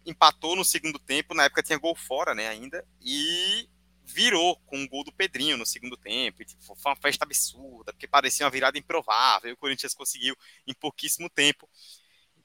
[0.06, 3.68] Empatou no segundo tempo, na época tinha gol fora, né, ainda, e
[4.04, 6.44] virou com um gol do Pedrinho no segundo tempo.
[6.44, 9.50] E, tipo, foi uma festa absurda, porque parecia uma virada improvável.
[9.50, 10.36] E o Corinthians conseguiu
[10.68, 11.68] em pouquíssimo tempo.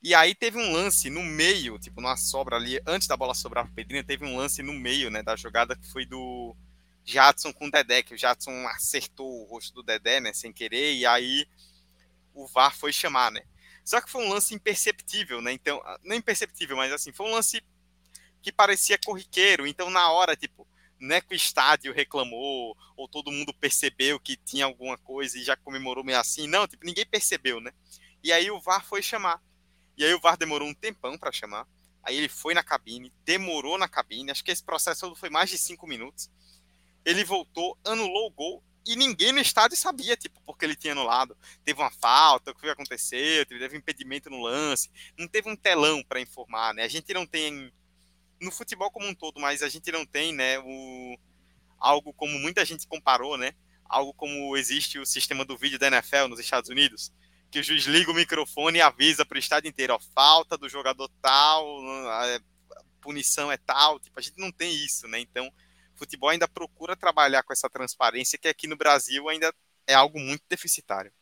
[0.02, 3.66] E aí teve um lance no meio, tipo, numa sobra ali, antes da bola sobrar
[3.66, 6.56] pro Pedrinho, teve um lance no meio, né, da jogada que foi do
[7.10, 10.94] Jadson com o Dedé, que o Jadson acertou o rosto do Dedé, né, sem querer,
[10.94, 11.46] e aí
[12.32, 13.42] o VAR foi chamar, né.
[13.84, 17.32] Só que foi um lance imperceptível, né, então, ah, não imperceptível, mas assim, foi um
[17.32, 17.60] lance
[18.40, 20.66] que parecia corriqueiro, então na hora, tipo,
[20.98, 25.42] não é que o estádio reclamou, ou todo mundo percebeu que tinha alguma coisa e
[25.42, 27.72] já comemorou meio assim, não, tipo, ninguém percebeu, né,
[28.22, 29.42] e aí o VAR foi chamar,
[29.96, 31.66] e aí o VAR demorou um tempão para chamar,
[32.02, 35.58] aí ele foi na cabine, demorou na cabine, acho que esse processo foi mais de
[35.58, 36.30] cinco minutos,
[37.04, 41.36] ele voltou, anulou o gol e ninguém no estádio sabia, tipo, porque ele tinha anulado.
[41.64, 46.02] Teve uma falta, o que aconteceu, teve um impedimento no lance, não teve um telão
[46.02, 46.84] para informar, né?
[46.84, 47.72] A gente não tem
[48.40, 51.18] no futebol como um todo, mas a gente não tem, né, o
[51.78, 53.52] algo como muita gente comparou, né?
[53.84, 57.12] Algo como existe o sistema do vídeo da NFL nos Estados Unidos,
[57.50, 60.68] que o juiz liga o microfone e avisa para o estádio inteiro, ó, falta do
[60.68, 61.66] jogador tal,
[62.10, 62.40] a
[63.00, 65.18] punição é tal, tipo, a gente não tem isso, né?
[65.18, 65.50] Então,
[66.00, 69.54] futebol ainda procura trabalhar com essa transparência que aqui no Brasil ainda
[69.86, 71.12] é algo muito deficitário.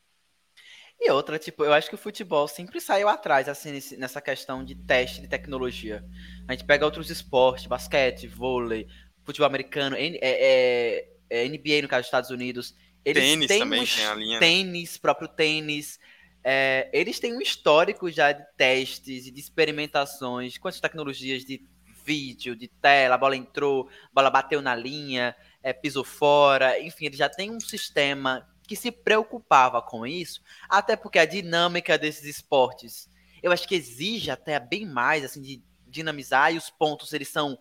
[1.01, 4.75] E outra, tipo, eu acho que o futebol sempre saiu atrás, assim, nessa questão de
[4.75, 6.05] teste de tecnologia.
[6.49, 8.87] A gente pega outros esportes, basquete, vôlei,
[9.25, 12.75] futebol americano, é, é, é NBA no caso dos Estados Unidos.
[13.05, 14.41] Eles tênis têm também tem a linha.
[14.41, 16.01] Tênis, próprio tênis.
[16.43, 21.63] É, eles têm um histórico já de testes e de experimentações com as tecnologias de
[22.09, 27.05] vídeo, de tela, a bola entrou, a bola bateu na linha, é, pisou fora, enfim,
[27.05, 30.41] ele já tem um sistema que se preocupava com isso,
[30.71, 33.11] até porque a dinâmica desses esportes,
[33.43, 37.59] eu acho que exige até bem mais, assim, de dinamizar, e os pontos, eles são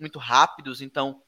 [0.00, 1.22] muito rápidos, então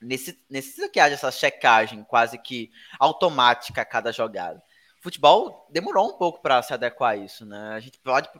[0.00, 4.62] necessita que haja essa checagem quase que automática a cada jogada.
[5.02, 7.72] Futebol demorou um pouco para se adequar a isso, né?
[7.74, 8.30] A gente pode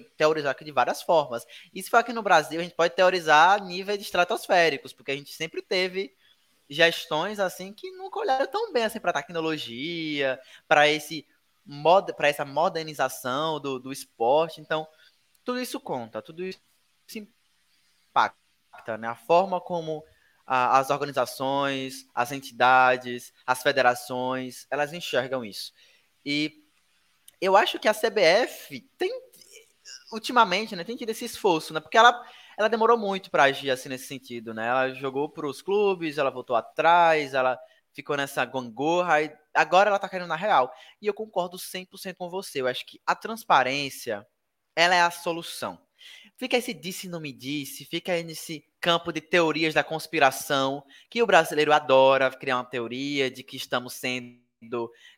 [0.00, 1.46] teorizar aqui de várias formas.
[1.74, 5.62] Se for aqui no Brasil, a gente pode teorizar níveis estratosféricos, porque a gente sempre
[5.62, 6.14] teve
[6.68, 11.26] gestões assim que nunca olharam tão bem assim para tecnologia, para esse
[12.16, 14.60] para essa modernização do, do esporte.
[14.60, 14.86] Então,
[15.44, 16.60] tudo isso conta, tudo isso
[17.14, 19.08] impacta, né?
[19.08, 20.04] A forma como
[20.46, 25.72] a, as organizações, as entidades, as federações, elas enxergam isso.
[26.24, 26.64] E
[27.40, 29.25] eu acho que a CBF tem
[30.12, 31.80] ultimamente, né, tem tido esse esforço, né?
[31.80, 32.24] Porque ela,
[32.56, 34.66] ela demorou muito para agir assim nesse sentido, né?
[34.66, 37.58] Ela jogou para os clubes, ela voltou atrás, ela
[37.92, 40.72] ficou nessa gangorra e agora ela tá caindo na real.
[41.00, 42.60] E eu concordo 100% com você.
[42.60, 44.26] Eu acho que a transparência,
[44.76, 45.78] ela é a solução.
[46.36, 51.26] Fica esse disse não me disse, fica nesse campo de teorias da conspiração, que o
[51.26, 54.45] brasileiro adora criar uma teoria de que estamos sendo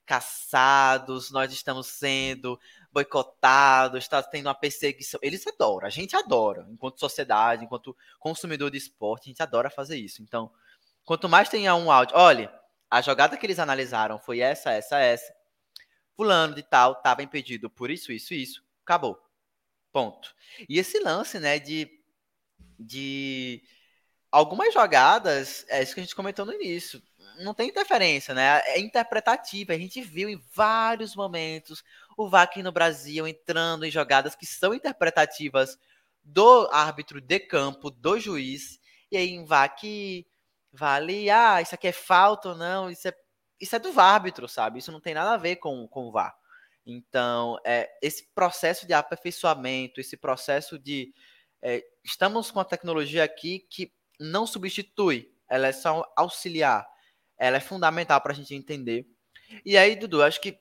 [0.05, 2.59] caçados, nós estamos sendo
[2.92, 5.20] boicotados, está tendo uma perseguição.
[5.22, 9.96] Eles adoram, a gente adora, enquanto sociedade, enquanto consumidor de esporte, a gente adora fazer
[9.96, 10.22] isso.
[10.22, 10.51] Então,
[11.05, 12.53] quanto mais tenha um áudio, olha,
[12.90, 15.33] a jogada que eles analisaram foi essa, essa, essa.
[16.16, 18.64] fulano de tal estava impedido por isso, isso, isso.
[18.83, 19.18] Acabou.
[19.92, 20.35] Ponto.
[20.68, 21.88] E esse lance, né, de,
[22.79, 23.62] de
[24.31, 27.03] algumas jogadas, é isso que a gente comentou no início,
[27.38, 28.61] não tem interferência, né?
[28.66, 29.72] É interpretativa.
[29.72, 31.83] A gente viu em vários momentos
[32.16, 35.79] o VAR aqui no Brasil entrando em jogadas que são interpretativas
[36.22, 38.79] do árbitro de campo, do juiz,
[39.11, 40.27] e aí em VAR que
[40.72, 43.14] vale, ah, isso aqui é falta ou não, isso é,
[43.61, 44.79] isso é do árbitro, sabe?
[44.79, 46.37] Isso não tem nada a ver com, com o VAR.
[46.85, 51.12] Então, é, esse processo de aperfeiçoamento, esse processo de.
[51.61, 56.87] É, estamos com a tecnologia aqui que não substitui, ela é só auxiliar.
[57.38, 59.07] Ela é fundamental para a gente entender.
[59.64, 60.59] E aí, Dudu, acho que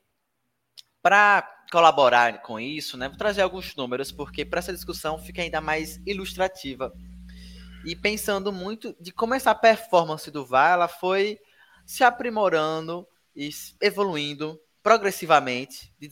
[1.02, 5.60] para colaborar com isso, né, vou trazer alguns números, porque para essa discussão fica ainda
[5.60, 6.92] mais ilustrativa.
[7.84, 11.38] E pensando muito de como essa performance do VAR ela foi
[11.86, 13.48] se aprimorando e
[13.80, 16.08] evoluindo progressivamente de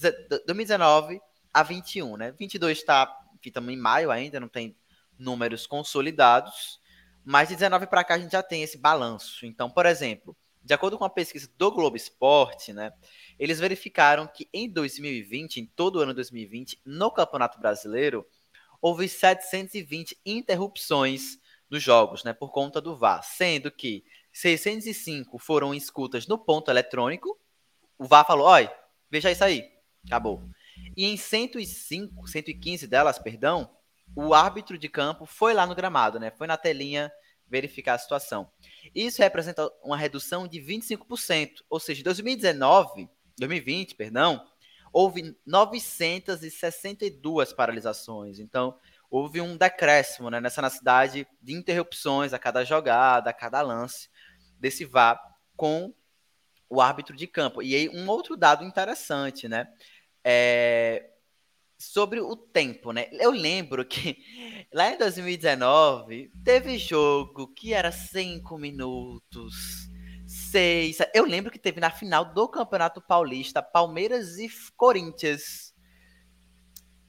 [0.46, 1.20] 2019
[1.52, 2.32] a 21, né?
[2.32, 3.10] 22 está,
[3.44, 4.76] estamos em maio ainda, não tem
[5.18, 6.80] números consolidados,
[7.24, 9.44] mas de 19 para cá a gente já tem esse balanço.
[9.46, 12.92] Então, por exemplo, de acordo com a pesquisa do Globo Esporte, né,
[13.38, 18.26] eles verificaram que em 2020, em todo o ano 2020, no Campeonato Brasileiro,
[18.82, 21.38] houve 720 interrupções
[21.70, 27.38] dos jogos, né, por conta do VAR, sendo que 605 foram escutas no ponto eletrônico.
[27.96, 28.72] O VAR falou: "Olha,
[29.08, 29.70] veja isso aí".
[30.04, 30.42] Acabou.
[30.96, 33.70] E em 105, 115 delas, perdão,
[34.16, 36.32] o árbitro de campo foi lá no gramado, né?
[36.32, 37.10] Foi na telinha
[37.48, 38.50] verificar a situação.
[38.94, 44.44] Isso representa uma redução de 25%, ou seja, em 2019, 2020, perdão,
[44.92, 48.38] houve 962 paralisações.
[48.38, 48.78] Então,
[49.10, 54.08] houve um decréscimo né, nessa necessidade de interrupções a cada jogada, a cada lance
[54.58, 55.20] desse VAR
[55.56, 55.94] com
[56.68, 57.62] o árbitro de campo.
[57.62, 59.68] E aí, um outro dado interessante, né?
[60.24, 61.10] É,
[61.78, 63.08] sobre o tempo, né?
[63.12, 64.18] Eu lembro que
[64.72, 69.88] lá em 2019 teve jogo que era cinco minutos,
[70.26, 70.98] seis.
[71.14, 75.74] Eu lembro que teve na final do Campeonato Paulista Palmeiras e Corinthians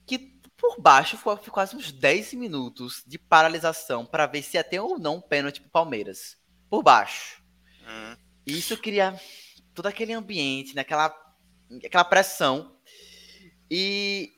[0.05, 4.63] que por baixo foi, foi quase uns 10 minutos de paralisação para ver se ia
[4.63, 6.37] ter ou não um pênalti pro Palmeiras.
[6.69, 7.43] Por baixo.
[7.83, 8.17] Hum.
[8.45, 9.19] Isso cria
[9.73, 10.81] todo aquele ambiente, né?
[10.81, 11.13] aquela,
[11.85, 12.75] aquela pressão.
[13.69, 14.36] E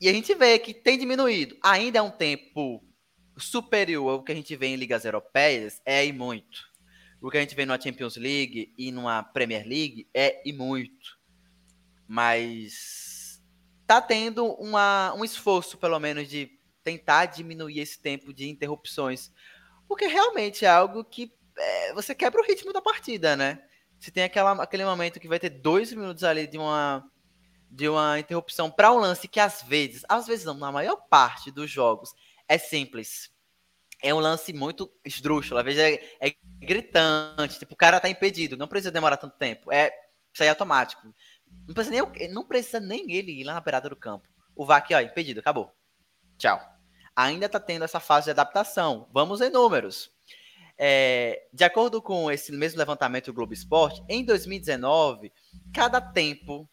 [0.00, 1.56] e a gente vê que tem diminuído.
[1.62, 2.82] Ainda é um tempo
[3.36, 6.70] superior ao que a gente vê em ligas europeias, é e muito.
[7.20, 11.18] O que a gente vê numa Champions League e numa Premier League é e muito.
[12.08, 13.42] Mas
[13.86, 16.50] tá tendo uma, um esforço, pelo menos, de
[16.82, 19.30] tentar diminuir esse tempo de interrupções.
[19.86, 23.62] Porque realmente é algo que é, você quebra o ritmo da partida, né?
[23.98, 27.04] Você tem aquela, aquele momento que vai ter dois minutos ali de uma
[27.70, 31.50] de uma interrupção para um lance que às vezes, às vezes não, na maior parte
[31.50, 32.12] dos jogos,
[32.48, 33.30] é simples.
[34.02, 38.56] É um lance muito esdrúxulo, às vezes é, é gritante, tipo, o cara tá impedido,
[38.56, 39.70] não precisa demorar tanto tempo.
[39.70, 39.92] É
[40.38, 41.02] aí é automático.
[41.66, 44.28] Não precisa nem, não precisa nem ele ir lá na beirada do campo.
[44.54, 45.72] O aqui, ó, impedido, acabou.
[46.38, 46.60] Tchau.
[47.14, 49.08] Ainda tá tendo essa fase de adaptação.
[49.12, 50.10] Vamos em números.
[50.78, 55.30] É, de acordo com esse mesmo levantamento do Globo Esporte, em 2019,
[55.74, 56.68] cada tempo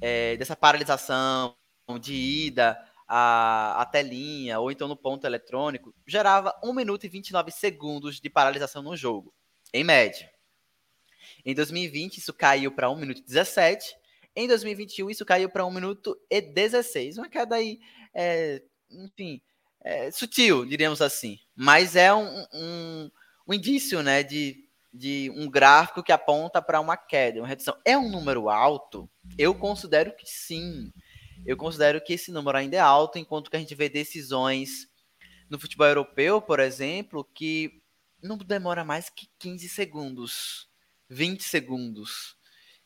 [0.00, 1.56] é, dessa paralisação
[2.00, 7.50] de ida à, à telinha ou então no ponto eletrônico, gerava 1 minuto e 29
[7.50, 9.34] segundos de paralisação no jogo,
[9.72, 10.30] em média.
[11.44, 13.96] Em 2020, isso caiu para 1 minuto e 17.
[14.36, 17.18] Em 2021, isso caiu para 1 minuto e 16.
[17.18, 17.80] Uma queda aí,
[18.14, 19.40] é, enfim,
[19.82, 21.38] é, sutil, diríamos assim.
[21.54, 23.10] Mas é um, um,
[23.48, 27.76] um indício né, de, de um gráfico que aponta para uma queda, uma redução.
[27.84, 29.08] É um número alto?
[29.38, 30.92] Eu considero que sim.
[31.46, 34.88] Eu considero que esse número ainda é alto, enquanto que a gente vê decisões
[35.48, 37.80] no futebol europeu, por exemplo, que
[38.22, 40.68] não demora mais que 15 segundos,
[41.08, 42.36] 20 segundos.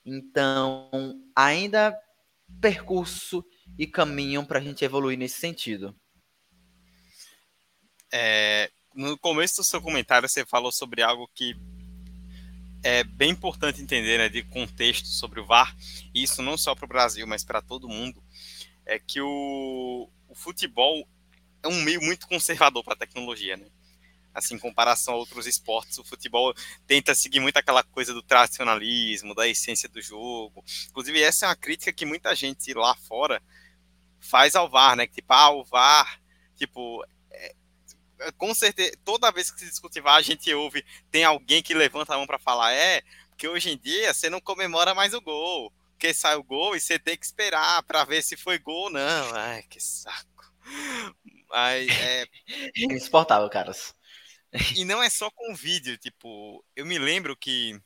[0.04, 0.90] Então,
[1.34, 1.98] ainda
[2.60, 3.44] percurso
[3.78, 5.94] e caminho para a gente evoluir nesse sentido.
[8.12, 11.54] É, no começo do seu comentário, você falou sobre algo que
[12.84, 15.74] é bem importante entender né, de contexto sobre o VAR,
[16.14, 18.22] e isso não só para o Brasil, mas para todo mundo,
[18.84, 21.08] é que o, o, futebol
[21.62, 23.66] é um meio muito conservador para a tecnologia, né?
[24.34, 26.52] Assim, em comparação a outros esportes, o futebol
[26.86, 30.62] tenta seguir muito aquela coisa do tradicionalismo, da essência do jogo.
[30.90, 33.40] Inclusive, essa é uma crítica que muita gente lá fora
[34.20, 35.06] faz ao VAR, né?
[35.06, 36.20] Que, tipo, ah, o VAR,
[36.56, 37.02] tipo,
[38.36, 42.14] com certeza, toda vez que se discute VAR, a gente ouve, tem alguém que levanta
[42.14, 45.72] a mão para falar, é, porque hoje em dia você não comemora mais o gol,
[45.92, 48.90] porque sai o gol e você tem que esperar para ver se foi gol ou
[48.90, 49.34] não.
[49.34, 50.52] Ai, que saco.
[51.50, 52.26] Mas é.
[52.76, 53.94] Insuportável, caras.
[54.76, 57.80] E não é só com vídeo, tipo, eu me lembro que.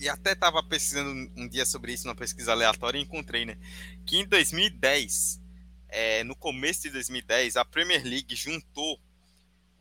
[0.00, 3.58] E até tava pesquisando um dia sobre isso numa pesquisa aleatória e encontrei, né?
[4.06, 5.40] Que em 2010,
[5.88, 9.00] é, no começo de 2010, a Premier League juntou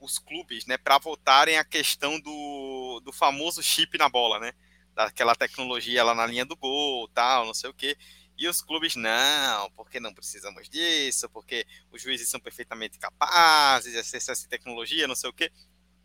[0.02, 4.52] os clubes, né, para votarem a questão do, do famoso chip na bola, né?
[4.96, 7.96] Daquela tecnologia lá na linha do gol, tal, não sei o quê.
[8.38, 14.34] E os clubes, não, porque não precisamos disso, porque os juízes são perfeitamente capazes acessar
[14.34, 15.52] essa tecnologia, não sei o quê.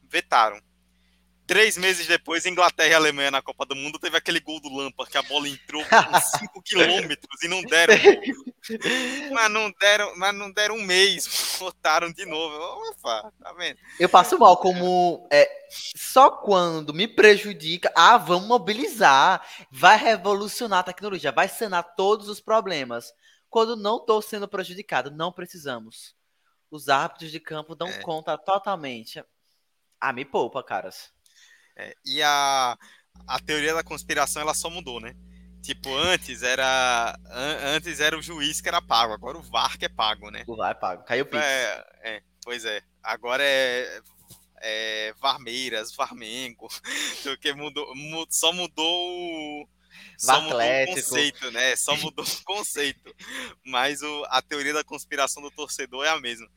[0.03, 0.61] Vetaram.
[1.47, 5.11] Três meses depois, Inglaterra e Alemanha na Copa do Mundo teve aquele gol do Lampard,
[5.11, 7.95] que a bola entrou por 5 quilômetros e não deram.
[9.33, 12.57] mas não deram, mas não deram um mês, botaram de novo.
[12.91, 13.79] Opa, tá vendo?
[14.01, 20.85] Eu passo mal como é, só quando me prejudica, ah, vamos mobilizar, vai revolucionar a
[20.85, 23.13] tecnologia, vai sanar todos os problemas.
[23.49, 26.17] Quando não estou sendo prejudicado, não precisamos.
[26.71, 28.03] Os árbitros de campo dão é.
[28.03, 29.25] conta totalmente.
[30.01, 31.15] Ah, me poupa, caras.
[31.77, 32.77] É, e a,
[33.27, 35.15] a teoria da conspiração ela só mudou, né?
[35.63, 39.85] Tipo, antes era an, antes era o juiz que era pago, agora o VAR que
[39.85, 40.45] é pago, né?
[40.47, 41.05] O VAR é pago.
[41.05, 42.81] Caiu o é, é, pois é.
[43.03, 44.01] Agora é,
[44.61, 46.69] é Varmeiras, Varmengo,
[47.57, 49.69] mudou, mudou, só mudou o
[50.19, 51.77] só mudou o conceito, né?
[51.77, 53.15] Só mudou o conceito.
[53.65, 56.49] Mas o, a teoria da conspiração do torcedor é a mesma.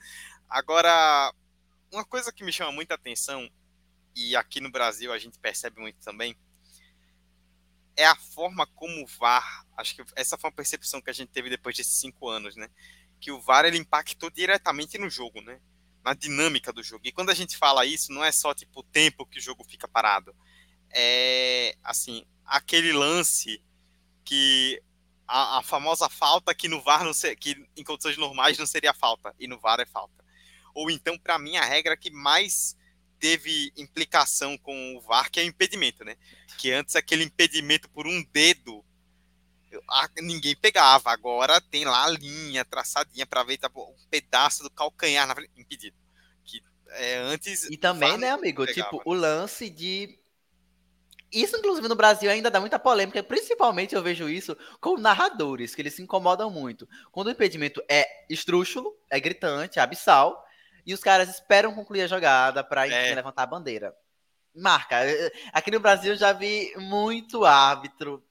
[0.50, 1.34] Agora,
[1.92, 3.50] uma coisa que me chama muita atenção
[4.20, 6.36] e aqui no Brasil a gente percebe muito também,
[7.96, 11.30] é a forma como o VAR, acho que essa foi uma percepção que a gente
[11.30, 12.70] teve depois desses cinco anos, né?
[13.20, 15.60] Que o VAR ele impactou diretamente no jogo, né?
[16.04, 17.06] Na dinâmica do jogo.
[17.06, 19.66] E quando a gente fala isso, não é só tipo o tempo que o jogo
[19.66, 20.34] fica parado.
[20.94, 23.62] É assim, aquele lance
[24.24, 24.82] que
[25.28, 28.94] a, a famosa falta que no VAR não ser, que em condições normais não seria
[28.94, 30.24] falta e no VAR é falta.
[30.74, 32.78] Ou então, para mim, a regra que mais
[33.20, 36.16] teve implicação com o VAR, que é o impedimento, né?
[36.58, 38.84] Que antes aquele impedimento por um dedo
[40.22, 41.12] ninguém pegava.
[41.12, 45.52] Agora tem lá a linha traçadinha para ver tá, um pedaço do calcanhar na frente,
[45.58, 45.96] impedido.
[46.44, 47.66] Que é, antes.
[47.66, 48.66] E também, né, amigo?
[48.66, 48.90] Pegava.
[48.90, 50.18] Tipo, o lance de.
[51.32, 55.82] Isso, inclusive, no Brasil ainda dá muita polêmica, principalmente eu vejo isso com narradores, que
[55.84, 56.90] eles se incomodam muito.
[57.12, 60.44] Quando o impedimento é estrúxulo, é gritante, é abissal,
[60.90, 63.14] e os caras esperam concluir a jogada para é.
[63.14, 63.96] levantar a bandeira.
[64.56, 64.98] Marca.
[65.54, 68.26] Aqui no Brasil eu já vi muito árbitro,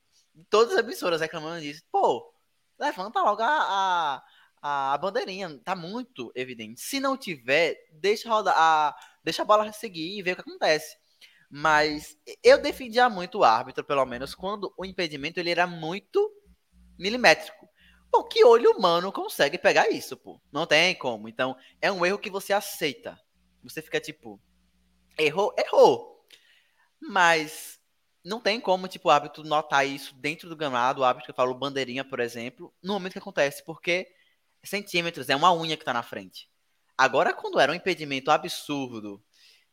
[0.50, 1.84] todas as emissoras reclamando disso.
[1.88, 2.34] Pô,
[2.76, 4.24] levanta logo a,
[4.60, 5.56] a, a bandeirinha.
[5.64, 6.80] Tá muito evidente.
[6.80, 10.96] Se não tiver, deixa rodar a, deixa a bola seguir e ver o que acontece.
[11.48, 16.28] Mas eu defendia muito o árbitro, pelo menos, quando o impedimento ele era muito
[16.98, 17.67] milimétrico.
[18.10, 20.40] Pô, que olho humano consegue pegar isso, pô?
[20.50, 21.28] Não tem como.
[21.28, 23.18] Então, é um erro que você aceita.
[23.62, 24.40] Você fica tipo,
[25.18, 26.24] errou, errou.
[27.00, 27.78] Mas
[28.24, 31.54] não tem como, tipo, o árbitro notar isso dentro do gramado, o árbitro que falou
[31.54, 34.08] bandeirinha, por exemplo, no momento que acontece, porque
[34.62, 36.50] centímetros é uma unha que tá na frente.
[36.96, 39.22] Agora, quando era um impedimento absurdo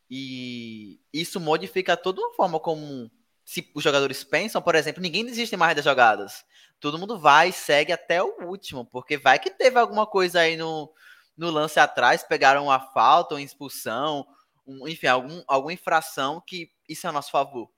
[0.10, 3.12] e isso modifica toda uma forma como
[3.46, 6.44] se os jogadores pensam, por exemplo, ninguém desiste mais das jogadas
[6.80, 10.58] todo mundo vai e segue até o último, porque vai que teve alguma coisa aí
[10.58, 10.92] no,
[11.38, 14.26] no lance atrás, pegaram uma falta, uma expulsão,
[14.66, 17.70] um, enfim, algum, alguma infração que isso é a nosso favor.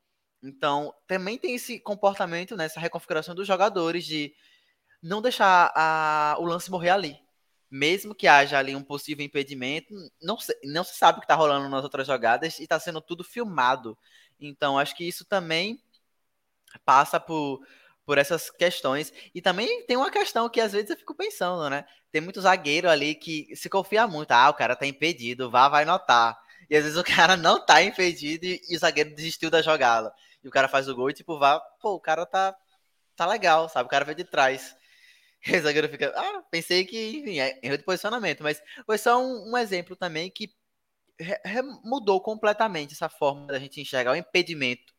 [0.43, 4.34] Então, também tem esse comportamento, né, reconfiguração dos jogadores de
[5.01, 7.17] não deixar a, o lance morrer ali.
[7.69, 11.36] Mesmo que haja ali um possível impedimento, não se, não se sabe o que está
[11.36, 13.97] rolando nas outras jogadas e está sendo tudo filmado.
[14.39, 15.82] Então, acho que isso também
[16.86, 17.62] passa por
[18.08, 19.12] por essas questões.
[19.36, 21.86] E também tem uma questão que às vezes eu fico pensando, né?
[22.10, 24.32] Tem muito zagueiro ali que se confia muito.
[24.32, 26.39] Ah, o cara tá impedido, vá, vai notar.
[26.69, 30.13] E às vezes o cara não tá impedido e, e o zagueiro desistiu da jogada.
[30.41, 32.56] E o cara faz o gol e tipo, vá, pô, o cara tá,
[33.15, 33.88] tá legal, sabe?
[33.88, 34.76] O cara veio de trás.
[35.47, 38.43] E o zagueiro fica, ah, pensei que, enfim, é erro de posicionamento.
[38.43, 40.51] Mas foi só um, um exemplo também que
[41.84, 44.93] mudou completamente essa forma da gente enxergar o impedimento.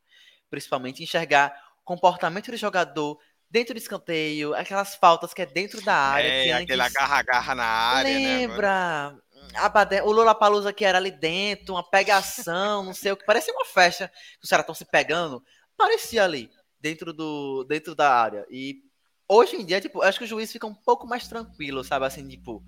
[0.51, 1.55] Principalmente enxergar
[1.85, 3.19] comportamento do jogador
[3.51, 6.29] dentro do escanteio, aquelas faltas que é dentro da área.
[6.29, 8.19] É, que aquele agarra-agarra na área.
[8.19, 9.13] Né, Lembra?
[9.13, 9.19] Né,
[9.55, 10.05] a.
[10.05, 13.25] O Lula Palusa que era ali dentro, uma pegação, não sei o que.
[13.25, 15.43] Parecia uma festa que os caras estão se pegando.
[15.77, 16.51] Parecia ali,
[16.81, 18.47] dentro, do, dentro da área.
[18.51, 18.83] E
[19.29, 22.05] hoje em dia, tipo, acho que o juiz fica um pouco mais tranquilo, sabe?
[22.05, 22.63] Assim, tipo,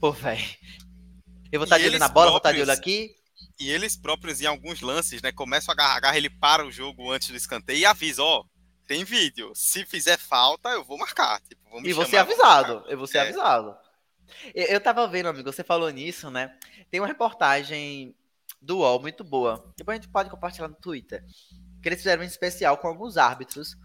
[0.00, 0.42] pô, velho.
[1.52, 2.30] Eu vou estar de olho na bola, próprios...
[2.32, 3.14] vou estar de olho aqui.
[3.58, 7.10] E eles próprios, em alguns lances, né, começam a agarrar, agarrar, ele para o jogo
[7.10, 8.44] antes do escanteio e avisa, ó,
[8.86, 9.52] tem vídeo.
[9.54, 11.40] Se fizer falta, eu vou marcar.
[11.42, 12.84] Tipo, vou E você avisado.
[12.88, 13.20] Eu vou ser É.
[13.22, 13.76] avisado.
[14.54, 16.56] Eu, eu tava vendo, amigo, você falou nisso, né?
[16.90, 18.14] Tem uma reportagem
[18.60, 19.72] do UOL muito boa.
[19.76, 21.24] Depois a gente pode compartilhar no Twitter.
[21.82, 23.76] Que eles fizeram um especial com alguns árbitros.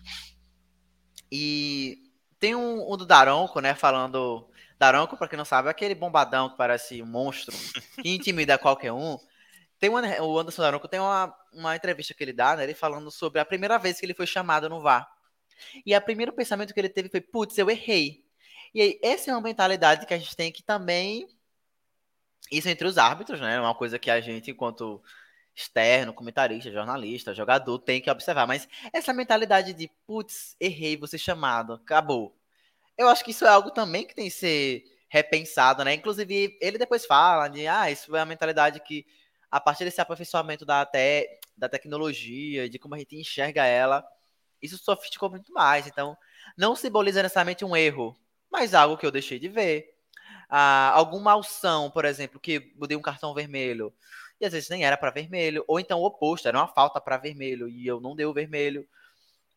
[1.32, 3.76] E tem um, um do Daronco, né?
[3.76, 4.50] Falando.
[4.80, 7.56] Daronco, pra quem não sabe, é aquele bombadão que parece um monstro,
[8.02, 9.20] que intimida qualquer um.
[9.78, 12.64] Tem uma, o Anderson Daronco tem uma, uma entrevista que ele dá, né?
[12.64, 15.10] Ele falando sobre a primeira vez que ele foi chamado no VAR.
[15.86, 18.24] E o primeiro pensamento que ele teve foi: putz, eu errei.
[18.74, 21.28] E aí, essa é uma mentalidade que a gente tem que também.
[22.52, 23.56] Isso entre os árbitros, né?
[23.56, 25.02] É uma coisa que a gente, enquanto
[25.54, 28.48] externo, comentarista, jornalista, jogador, tem que observar.
[28.48, 32.39] Mas essa mentalidade de, putz, errei, ser chamado, acabou.
[33.00, 35.94] Eu acho que isso é algo também que tem que ser repensado, né?
[35.94, 39.06] Inclusive, ele depois fala de, ah, isso é uma mentalidade que,
[39.50, 44.06] a partir desse aperfeiçoamento da, te da tecnologia, de como a gente enxerga ela,
[44.62, 45.88] isso sofisticou muito mais.
[45.88, 46.18] Então,
[46.58, 48.14] não simboliza necessariamente um erro,
[48.52, 49.96] mas algo que eu deixei de ver.
[50.50, 53.94] Ah, alguma alção, por exemplo, que eu dei um cartão vermelho
[54.42, 57.18] e às vezes nem era para vermelho, ou então o oposto, era uma falta para
[57.18, 58.86] vermelho e eu não dei o vermelho.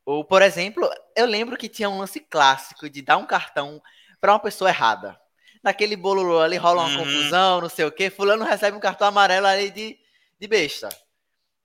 [0.05, 3.80] Ou, por exemplo, eu lembro que tinha um lance clássico de dar um cartão
[4.20, 5.20] para uma pessoa errada.
[5.62, 6.96] Naquele bolo ali rola uma Uhum.
[7.07, 9.98] confusão, não sei o quê, fulano recebe um cartão amarelo ali de,
[10.38, 10.88] de besta.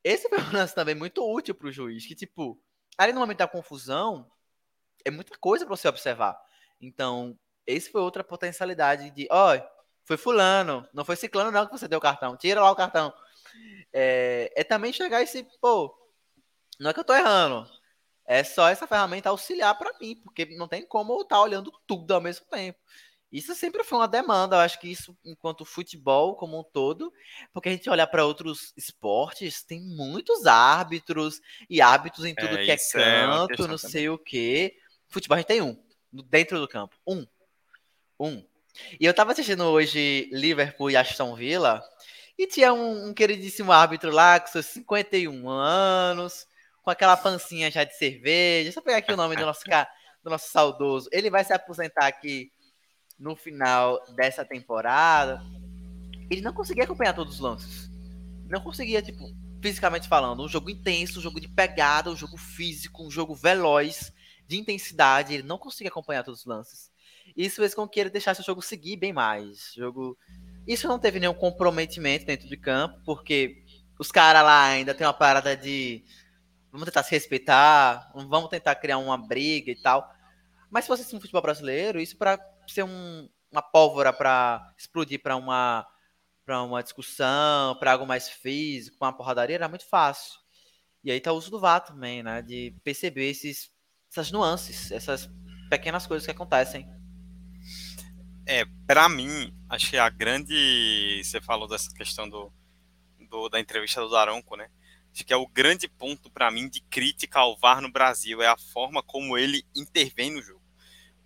[0.04, 2.60] Esse foi um lance também muito útil para o juiz, que tipo,
[2.98, 4.30] ali no momento da confusão,
[5.06, 6.40] é muita coisa para você observar.
[6.82, 9.60] Então, esse foi outra potencialidade de, ó,
[10.06, 13.14] foi fulano, não foi ciclano não que você deu o cartão, tira lá o cartão.
[13.94, 15.96] É, é também chegar esse, pô,
[16.80, 17.70] não é que eu tô errando,
[18.28, 22.14] é só essa ferramenta auxiliar para mim, porque não tem como eu estar olhando tudo
[22.14, 22.78] ao mesmo tempo.
[23.32, 27.12] Isso sempre foi uma demanda, eu acho que isso, enquanto futebol como um todo,
[27.52, 32.64] porque a gente olhar para outros esportes, tem muitos árbitros e árbitros em tudo É,
[32.64, 33.92] que é é canto, questão não também.
[33.92, 34.78] sei o quê.
[35.10, 35.78] Futebol a gente tem um,
[36.12, 37.26] dentro do campo, um.
[38.20, 38.44] Um.
[39.00, 41.84] E eu tava assistindo hoje Liverpool e Aston Villa,
[42.38, 46.48] e tinha um, um queridíssimo árbitro lá, com seus 51 anos,
[46.88, 48.64] com aquela pancinha já de cerveja.
[48.64, 49.62] Deixa eu pegar aqui o nome do nosso,
[50.24, 51.10] do nosso saudoso.
[51.12, 52.50] Ele vai se aposentar aqui
[53.20, 55.44] no final dessa temporada.
[56.32, 57.90] Ele não conseguia acompanhar todos os lances.
[58.48, 59.22] Não conseguia, tipo,
[59.62, 60.42] fisicamente falando.
[60.42, 64.14] Um jogo intenso, um jogo de pegada, um jogo físico, um jogo veloz,
[64.48, 65.34] de intensidade.
[65.34, 66.90] Ele não conseguia acompanhar todos os lances.
[67.36, 69.74] Isso fez com que ele deixasse o jogo seguir bem mais.
[69.76, 70.18] Jogo...
[70.66, 73.62] Isso não teve nenhum comprometimento dentro de campo, porque
[74.00, 76.02] os caras lá ainda tem uma parada de
[76.78, 80.08] vamos tentar se respeitar, vamos tentar criar uma briga e tal.
[80.70, 85.22] Mas se fosse assim no futebol brasileiro, isso para ser um- uma pólvora para explodir
[85.22, 85.88] para uma
[86.46, 90.40] para uma discussão, para algo mais físico, uma porradaria, era muito fácil.
[91.04, 92.42] E aí tá o uso do VAR também, né?
[92.42, 93.70] De perceber esses,
[94.10, 95.30] essas nuances, essas
[95.70, 96.88] pequenas coisas que acontecem.
[98.46, 101.22] É, pra mim, acho que a grande.
[101.24, 102.52] Você falou dessa questão do,
[103.30, 104.70] do- da entrevista do Daronco, né?
[105.18, 108.48] Acho que é o grande ponto pra mim de crítica ao VAR no Brasil é
[108.48, 110.62] a forma como ele intervém no jogo.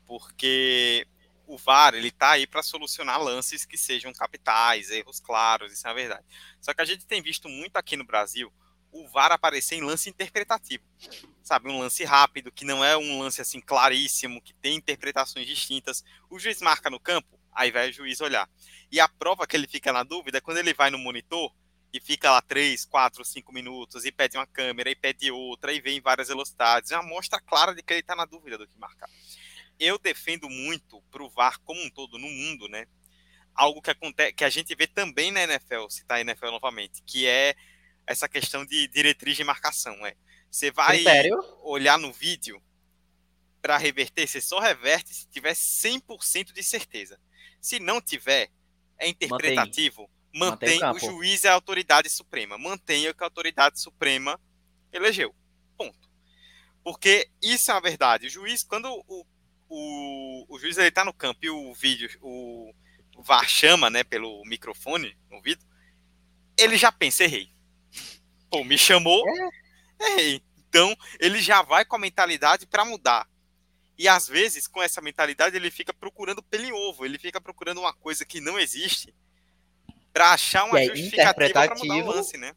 [0.05, 1.05] Porque
[1.45, 5.89] o VAR, ele tá aí pra solucionar lances que sejam capitais, erros claros, isso é
[5.89, 6.23] a verdade.
[6.61, 8.49] Só que a gente tem visto muito aqui no Brasil
[8.93, 10.85] o VAR aparecer em lance interpretativo.
[11.43, 16.01] Sabe, um lance rápido, que não é um lance assim claríssimo, que tem interpretações distintas.
[16.29, 18.49] O juiz marca no campo, aí vai o juiz olhar.
[18.89, 21.53] E a prova que ele fica na dúvida é quando ele vai no monitor
[21.93, 25.81] e fica lá 3, 4, 5 minutos e pede uma câmera e pede outra e
[25.81, 26.91] vem em várias velocidades.
[26.91, 29.09] É uma mostra clara de que ele está na dúvida do que marcar.
[29.77, 32.87] Eu defendo muito pro VAR como um todo no mundo, né?
[33.53, 37.27] Algo que acontece, que a gente vê também na NFL, citar a NFL novamente, que
[37.27, 37.55] é
[38.07, 40.15] essa questão de diretriz de marcação, é.
[40.49, 41.43] Você vai Critério?
[41.63, 42.61] olhar no vídeo
[43.61, 47.19] para reverter, você só reverte se tiver 100% de certeza.
[47.59, 48.49] Se não tiver,
[48.97, 50.99] é interpretativo, Mantém mantém, o o, campo.
[50.99, 54.39] juiz é a autoridade suprema, mantenha o que a autoridade suprema
[54.91, 55.36] elegeu.
[55.77, 56.09] Ponto.
[56.84, 58.27] Porque isso é a verdade.
[58.27, 59.25] O juiz, quando o,
[59.69, 62.73] o, o juiz ele tá no campo e o vídeo, o,
[63.17, 65.65] o VAR chama, né, pelo microfone no ouvido,
[66.57, 67.49] ele já pensa, errei.
[68.49, 69.23] Pô, me chamou,
[69.99, 70.41] errei.
[70.67, 73.27] Então, ele já vai com a mentalidade para mudar.
[73.97, 77.93] E às vezes, com essa mentalidade, ele fica procurando pelo ovo, ele fica procurando uma
[77.93, 79.13] coisa que não existe
[80.14, 82.12] para achar uma é justificativa para mudar o interpretativo.
[82.12, 82.53] lance, né?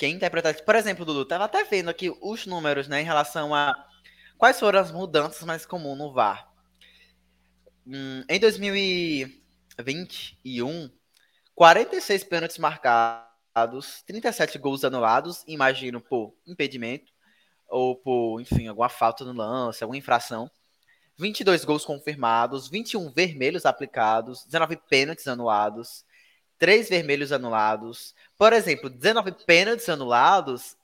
[0.00, 0.64] que é interpretativo.
[0.64, 3.86] Por exemplo, Dudu, tava até vendo aqui os números, né, em relação a
[4.38, 6.50] quais foram as mudanças mais comuns no VAR.
[7.86, 10.90] Hum, em 2021,
[11.54, 17.12] 46 pênaltis marcados, 37 gols anulados, imagino por impedimento,
[17.68, 20.50] ou por, enfim, alguma falta no lance, alguma infração.
[21.18, 26.06] 22 gols confirmados, 21 vermelhos aplicados, 19 pênaltis anulados,
[26.60, 28.14] 3 vermelhos anulados.
[28.38, 30.76] Por exemplo, 19 pênaltis anulados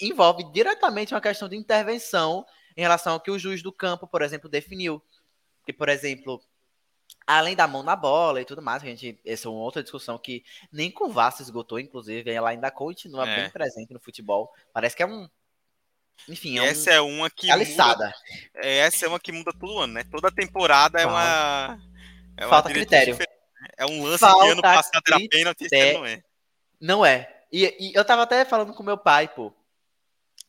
[0.00, 2.44] envolve diretamente uma questão de intervenção
[2.76, 5.02] em relação ao que o juiz do campo, por exemplo, definiu.
[5.64, 6.40] Que, por exemplo,
[7.26, 10.18] além da mão na bola e tudo mais, a gente, essa é uma outra discussão
[10.18, 13.36] que nem com o Vasco esgotou, inclusive, ela ainda continua é.
[13.36, 14.52] bem presente no futebol.
[14.72, 15.28] Parece que é um
[16.28, 16.94] enfim, é essa um...
[16.94, 18.04] é uma que Aliçada.
[18.04, 18.14] muda.
[18.56, 20.04] É, essa é uma que muda todo ano, né?
[20.04, 21.80] Toda temporada é uma.
[22.36, 23.14] É uma Falta critério.
[23.14, 23.29] Diferente.
[23.80, 26.22] É um lance Falta que ano passado era pênalti, esse não é.
[26.78, 27.44] Não é.
[27.50, 29.50] E, e, eu tava até falando com meu pai, pô.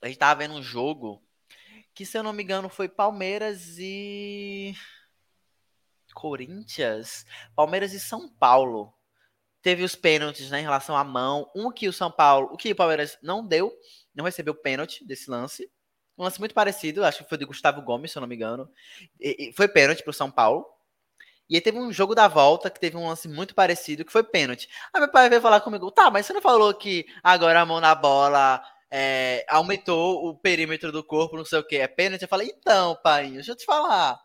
[0.02, 1.24] A gente tava vendo um jogo
[1.94, 4.76] que, se eu não me engano, foi Palmeiras e.
[6.14, 7.26] Corinthians?
[7.56, 8.94] Palmeiras e São Paulo.
[9.62, 11.50] Teve os pênaltis né, em relação à mão.
[11.56, 12.50] Um que o São Paulo.
[12.52, 13.72] O que o Palmeiras não deu
[14.14, 15.72] não recebeu pênalti desse lance.
[16.18, 18.70] Um lance muito parecido, acho que foi de Gustavo Gomes, se eu não me engano.
[19.18, 20.66] E, e foi pênalti pro São Paulo.
[21.52, 24.24] E aí teve um jogo da volta que teve um lance muito parecido, que foi
[24.24, 24.70] pênalti.
[24.94, 27.82] Aí meu pai veio falar comigo, tá, mas você não falou que agora a mão
[27.82, 32.22] na bola é, aumentou o perímetro do corpo, não sei o que, é pênalti?
[32.22, 34.18] Eu falei, então, pai, deixa eu te falar.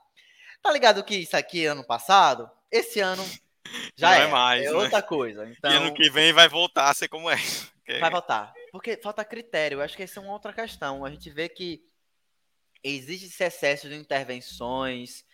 [0.62, 2.48] Tá ligado que isso aqui ano passado?
[2.70, 3.24] Esse ano
[3.98, 4.62] já não é, é mais.
[4.62, 4.76] É né?
[4.76, 5.50] outra coisa.
[5.50, 7.36] Então, e ano que vem vai voltar a ser como é.
[8.00, 8.52] Vai voltar.
[8.70, 9.78] Porque falta critério.
[9.78, 11.04] Eu acho que essa é uma outra questão.
[11.04, 11.84] A gente vê que
[12.82, 15.24] existe esse excesso de intervenções,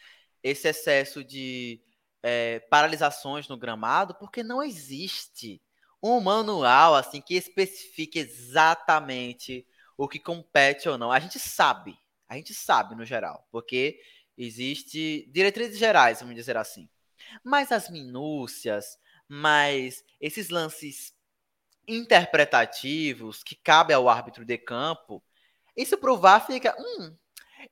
[0.43, 1.80] esse excesso de
[2.22, 5.61] é, paralisações no gramado, porque não existe
[6.03, 9.66] um manual assim que especifique exatamente
[9.97, 11.12] o que compete ou não.
[11.12, 11.97] A gente sabe,
[12.28, 14.01] a gente sabe no geral, porque
[14.36, 16.88] existe diretrizes gerais, vamos dizer assim.
[17.45, 21.14] Mas as minúcias, mas esses lances
[21.86, 25.22] interpretativos que cabe ao árbitro de campo,
[25.76, 27.16] isso provar fica, hum,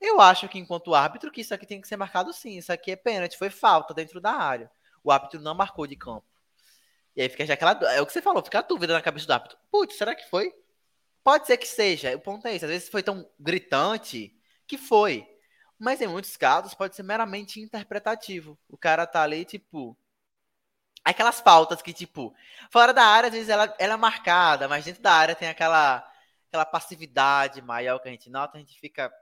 [0.00, 2.90] eu acho que enquanto árbitro que isso aqui tem que ser marcado sim, isso aqui
[2.92, 4.70] é pênalti, foi falta dentro da área.
[5.02, 6.24] O árbitro não marcou de campo.
[7.16, 9.26] E aí fica já aquela, é o que você falou, fica a dúvida na cabeça
[9.26, 9.58] do árbitro.
[9.70, 10.54] Putz, será que foi?
[11.24, 14.34] Pode ser que seja, o ponto é esse, às vezes foi tão gritante
[14.66, 15.26] que foi.
[15.78, 18.58] Mas em muitos casos pode ser meramente interpretativo.
[18.68, 19.96] O cara tá ali, tipo,
[21.04, 22.34] aquelas faltas que, tipo,
[22.70, 26.06] fora da área, às vezes ela, ela é marcada, mas dentro da área tem aquela,
[26.48, 29.12] aquela passividade maior que a gente nota, a gente fica.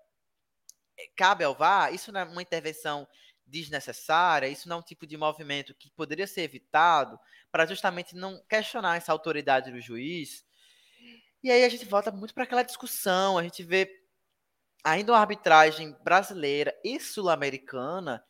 [1.16, 1.92] Cabe ao VAR?
[1.94, 3.06] Isso não é uma intervenção
[3.46, 4.48] desnecessária?
[4.48, 7.18] Isso não é um tipo de movimento que poderia ser evitado
[7.50, 10.44] para justamente não questionar essa autoridade do juiz?
[11.42, 13.88] E aí a gente volta muito para aquela discussão, a gente vê
[14.84, 18.24] ainda uma arbitragem brasileira e sul-americana,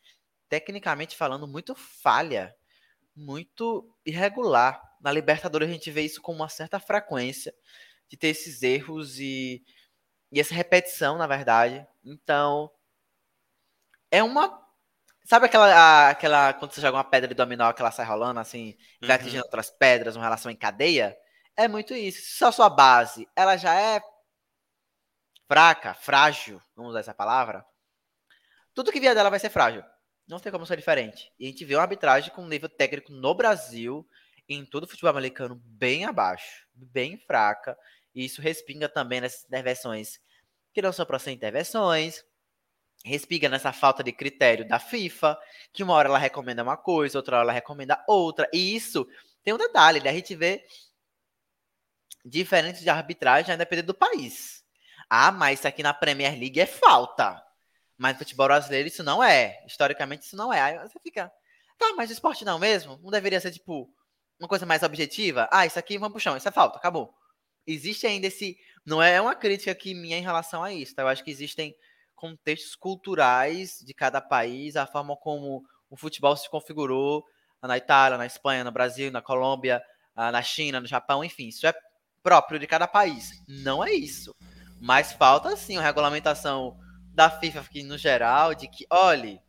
[0.49, 2.55] tecnicamente falando, muito falha
[3.19, 4.81] muito irregular.
[5.01, 7.53] Na Libertadores a gente vê isso com uma certa frequência,
[8.09, 9.63] de ter esses erros e,
[10.31, 11.87] e essa repetição, na verdade.
[12.05, 12.71] Então,
[14.11, 14.67] é uma.
[15.25, 16.53] Sabe aquela, aquela.
[16.55, 19.23] Quando você joga uma pedra de dominó que ela sai rolando, assim, e vai uhum.
[19.23, 21.17] atingindo outras pedras, uma relação em cadeia?
[21.57, 22.37] É muito isso.
[22.37, 24.01] Se a sua base ela já é
[25.49, 27.65] fraca, frágil, vamos usar essa palavra,
[28.75, 29.83] tudo que vier dela vai ser frágil.
[30.29, 31.33] Não tem como ser diferente.
[31.39, 34.07] E a gente vê uma arbitragem com um nível técnico no Brasil
[34.49, 37.77] em todo o futebol americano bem abaixo, bem fraca.
[38.19, 40.19] E isso respinga também nessas intervenções
[40.75, 42.25] que não são para ser intervenções.
[43.05, 45.39] Respinga nessa falta de critério da FIFA,
[45.73, 48.51] que uma hora ela recomenda uma coisa, outra hora ela recomenda outra.
[48.53, 49.07] E isso
[49.45, 50.11] tem um detalhe, né?
[50.11, 50.67] A gente vê
[52.25, 54.65] diferentes de arbitragem a depender do país.
[55.09, 57.41] Ah, mas isso aqui na Premier League é falta.
[57.97, 59.65] Mas no futebol brasileiro isso não é.
[59.65, 60.61] Historicamente isso não é.
[60.61, 61.33] Aí você fica,
[61.79, 62.99] tá, mas esporte não mesmo?
[63.01, 63.89] Não deveria ser, tipo,
[64.41, 65.49] uma coisa mais objetiva?
[65.53, 67.17] Ah, isso aqui vamos pro chão, isso é falta, acabou.
[67.69, 68.57] Existe ainda esse.
[68.85, 71.03] Não é uma crítica aqui minha em relação a isso, tá?
[71.03, 71.77] Eu acho que existem
[72.17, 77.23] contextos culturais de cada país, a forma como o futebol se configurou
[77.63, 79.83] na Itália, na Espanha, no Brasil, na Colômbia,
[80.17, 81.75] ah, na China, no Japão, enfim, isso é
[82.23, 83.31] próprio de cada país.
[83.47, 84.35] Não é isso.
[84.81, 86.79] Mas falta sim uma regulamentação
[87.13, 89.41] da FIFA aqui no geral, de que, olhe,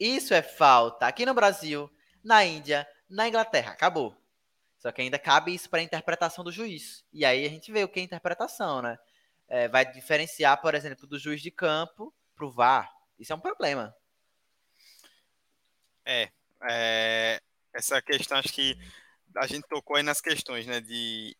[0.00, 1.88] isso é falta aqui no Brasil,
[2.24, 4.17] na Índia, na Inglaterra, acabou.
[4.88, 7.04] Só que ainda cabe isso para a interpretação do juiz.
[7.12, 8.98] E aí a gente vê o que é interpretação, né?
[9.46, 12.90] É, vai diferenciar, por exemplo, do juiz de campo para o VAR.
[13.18, 13.94] Isso é um problema.
[16.06, 16.30] É,
[16.70, 17.38] é,
[17.74, 18.78] essa questão acho que
[19.36, 21.36] a gente tocou aí nas questões, né, de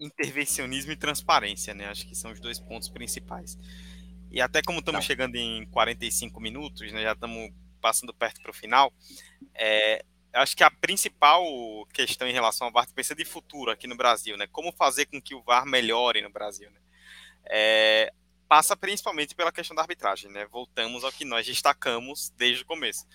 [0.00, 1.86] intervencionismo e transparência, né?
[1.86, 3.56] Acho que são os dois pontos principais.
[4.28, 5.06] E até como estamos tá.
[5.06, 7.48] chegando em 45 minutos, né, já estamos
[7.80, 8.92] passando perto para o final,
[9.54, 11.44] é, acho que a principal
[11.92, 14.46] questão em relação ao VAR pensa de futuro aqui no Brasil, né?
[14.46, 16.80] Como fazer com que o VAR melhore no Brasil, né?
[17.50, 18.12] É,
[18.48, 20.46] passa principalmente pela questão da arbitragem, né?
[20.46, 23.06] Voltamos ao que nós destacamos desde o começo.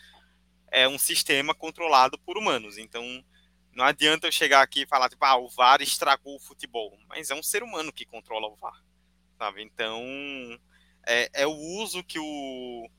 [0.71, 3.23] É um sistema controlado por humanos, então
[3.71, 7.31] não adianta eu chegar aqui e falar, tipo, ah, o VAR estragou o futebol, mas
[7.31, 8.83] é um ser humano que controla o VAR,
[9.37, 9.63] sabe?
[9.63, 9.99] Então,
[11.07, 12.89] é, é o uso que o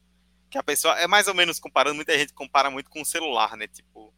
[0.54, 3.56] que a pessoa é mais ou menos comparando, muita gente compara muito com o celular,
[3.56, 3.66] né?
[3.66, 4.14] Tipo,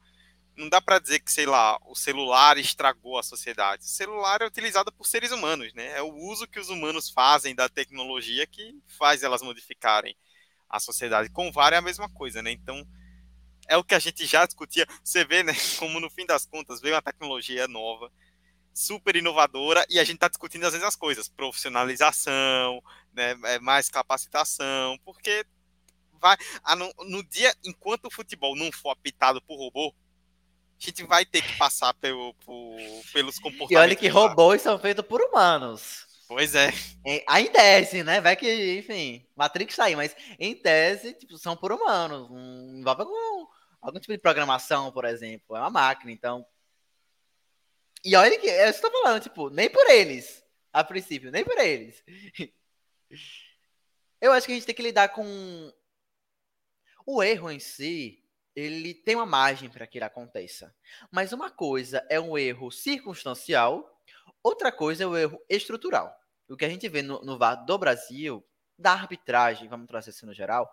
[0.55, 3.84] não dá para dizer que, sei lá, o celular estragou a sociedade.
[3.84, 5.97] O celular é utilizado por seres humanos, né?
[5.97, 10.14] É o uso que os humanos fazem da tecnologia que faz elas modificarem
[10.68, 11.30] a sociedade.
[11.30, 12.51] Com o VAR é a mesma coisa, né?
[12.51, 12.87] Então,
[13.66, 14.87] é o que a gente já discutia.
[15.03, 18.12] Você vê, né, como no fim das contas veio uma tecnologia nova,
[18.74, 22.82] super inovadora, e a gente está discutindo as mesmas coisas, profissionalização,
[23.14, 25.47] né, é, mais capacitação, porque
[26.21, 26.37] vai
[27.05, 29.95] no, dia, enquanto o futebol não for apitado por robô,
[30.79, 32.77] a gente vai ter que passar pelo, por,
[33.12, 33.73] pelos comportamentos.
[33.73, 36.07] E olha que robôs são feitos por humanos.
[36.29, 36.71] Pois é.
[37.05, 38.21] Em, tese, né?
[38.21, 42.29] Vai que, enfim, Matrix tá aí, mas em tese, tipo, são por humanos.
[42.31, 43.47] Um, envolve algum,
[43.81, 45.57] algum tipo de programação, por exemplo.
[45.57, 46.45] É uma máquina, então.
[48.05, 52.03] E olha que eu estou falando, tipo, nem por eles, a princípio, nem por eles.
[54.21, 55.73] Eu acho que a gente tem que lidar com
[57.07, 58.22] o erro em si
[58.57, 60.74] ele tem uma margem para que ele aconteça.
[61.11, 64.00] Mas uma coisa é um erro circunstancial,
[64.42, 66.11] outra coisa é o erro estrutural.
[66.48, 68.42] O que a gente vê no, no VAR do Brasil,
[68.78, 70.72] da arbitragem, vamos trazer assim no geral,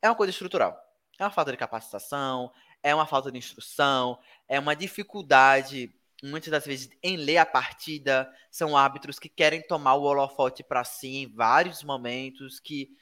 [0.00, 0.78] é uma coisa estrutural.
[1.18, 2.50] É uma falta de capacitação,
[2.82, 8.32] é uma falta de instrução, é uma dificuldade, muitas das vezes, em ler a partida.
[8.50, 12.96] São árbitros que querem tomar o holofote para si em vários momentos, que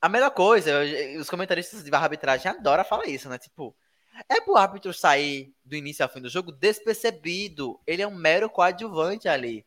[0.00, 0.72] a melhor coisa,
[1.18, 3.38] os comentaristas de arbitragem adoram falar isso, né?
[3.38, 3.76] Tipo,
[4.28, 7.80] é pro árbitro sair do início ao fim do jogo despercebido.
[7.86, 9.66] Ele é um mero coadjuvante ali.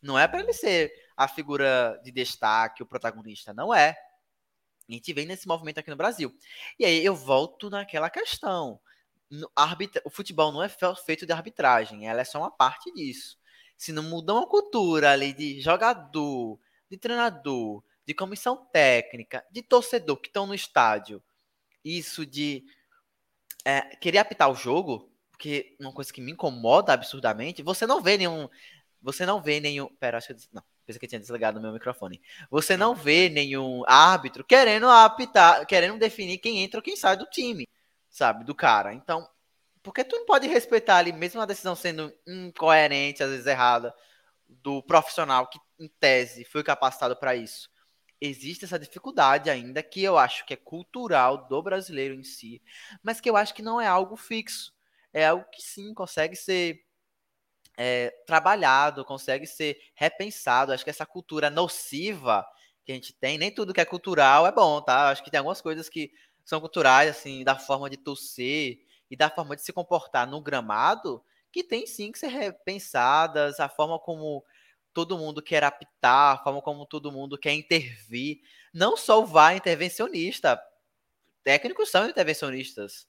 [0.00, 3.52] Não é para ele ser a figura de destaque, o protagonista.
[3.52, 3.96] Não é.
[4.88, 6.34] A gente vem nesse movimento aqui no Brasil.
[6.78, 8.80] E aí eu volto naquela questão.
[10.04, 13.38] O futebol não é feito de arbitragem, ela é só uma parte disso.
[13.76, 16.58] Se não mudar uma cultura ali de jogador,
[16.90, 21.22] de treinador, de comissão técnica, de torcedor que estão no estádio,
[21.84, 22.64] isso de
[23.64, 28.16] é, querer apitar o jogo, porque uma coisa que me incomoda absurdamente, você não vê
[28.16, 28.48] nenhum.
[29.00, 29.88] Você não vê nenhum.
[29.96, 30.48] Pera, acho que.
[30.52, 32.20] Não, pensei que eu tinha desligado meu microfone.
[32.50, 37.26] Você não vê nenhum árbitro querendo apitar, querendo definir quem entra ou quem sai do
[37.26, 37.68] time,
[38.08, 38.44] sabe?
[38.44, 38.94] Do cara.
[38.94, 39.28] Então,
[39.82, 43.92] porque tu não pode respeitar ali, mesmo a decisão sendo incoerente, às vezes errada,
[44.48, 47.71] do profissional que, em tese, foi capacitado para isso
[48.22, 52.62] existe essa dificuldade ainda, que eu acho que é cultural do brasileiro em si,
[53.02, 54.72] mas que eu acho que não é algo fixo.
[55.12, 56.84] É algo que sim consegue ser
[57.76, 60.72] é, trabalhado, consegue ser repensado.
[60.72, 62.46] Acho que essa cultura nociva
[62.84, 65.10] que a gente tem, nem tudo que é cultural é bom, tá?
[65.10, 66.12] Acho que tem algumas coisas que
[66.44, 68.78] são culturais, assim, da forma de torcer
[69.10, 73.68] e da forma de se comportar no gramado, que tem sim que ser repensadas, a
[73.68, 74.44] forma como
[74.92, 78.40] todo mundo quer apitar, a forma como todo mundo quer intervir.
[78.72, 80.60] Não só o VAR intervencionista,
[81.42, 83.06] técnicos são intervencionistas.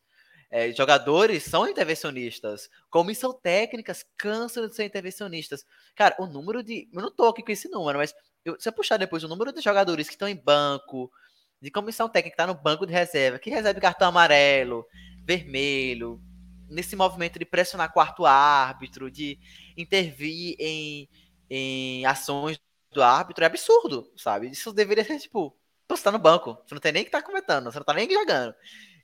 [0.50, 2.70] É, jogadores são intervencionistas.
[2.90, 5.66] Comissão técnicas cansam de ser intervencionistas.
[5.96, 6.88] Cara, o número de.
[6.94, 8.14] Eu não tô aqui com esse número, mas
[8.46, 11.12] eu, se eu puxar depois o número de jogadores que estão em banco,
[11.60, 14.86] de comissão técnica que está no banco de reserva, que recebe cartão amarelo,
[15.26, 16.22] vermelho,
[16.70, 19.40] nesse movimento de pressionar quarto árbitro, de
[19.78, 21.10] intervir em
[21.50, 22.60] em ações
[22.92, 24.50] do árbitro é absurdo, sabe?
[24.50, 25.56] Isso deveria ser tipo,
[25.88, 28.10] você tá no banco, você não tem nem que tá comentando, você não tá nem
[28.10, 28.54] jogando.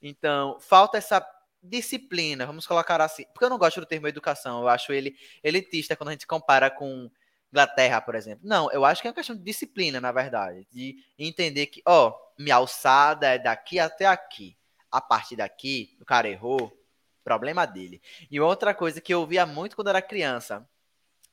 [0.02, 1.26] Então, falta essa
[1.62, 5.96] disciplina, vamos colocar assim, porque eu não gosto do termo educação, eu acho ele elitista
[5.96, 7.10] quando a gente compara com
[7.52, 8.48] Inglaterra, por exemplo.
[8.48, 12.16] Não, eu acho que é uma questão de disciplina, na verdade, de entender que, ó,
[12.38, 14.56] minha alçada é daqui até aqui.
[14.92, 16.76] A partir daqui, o cara errou,
[17.24, 18.02] problema dele.
[18.32, 20.68] E outra coisa que eu via muito quando era criança,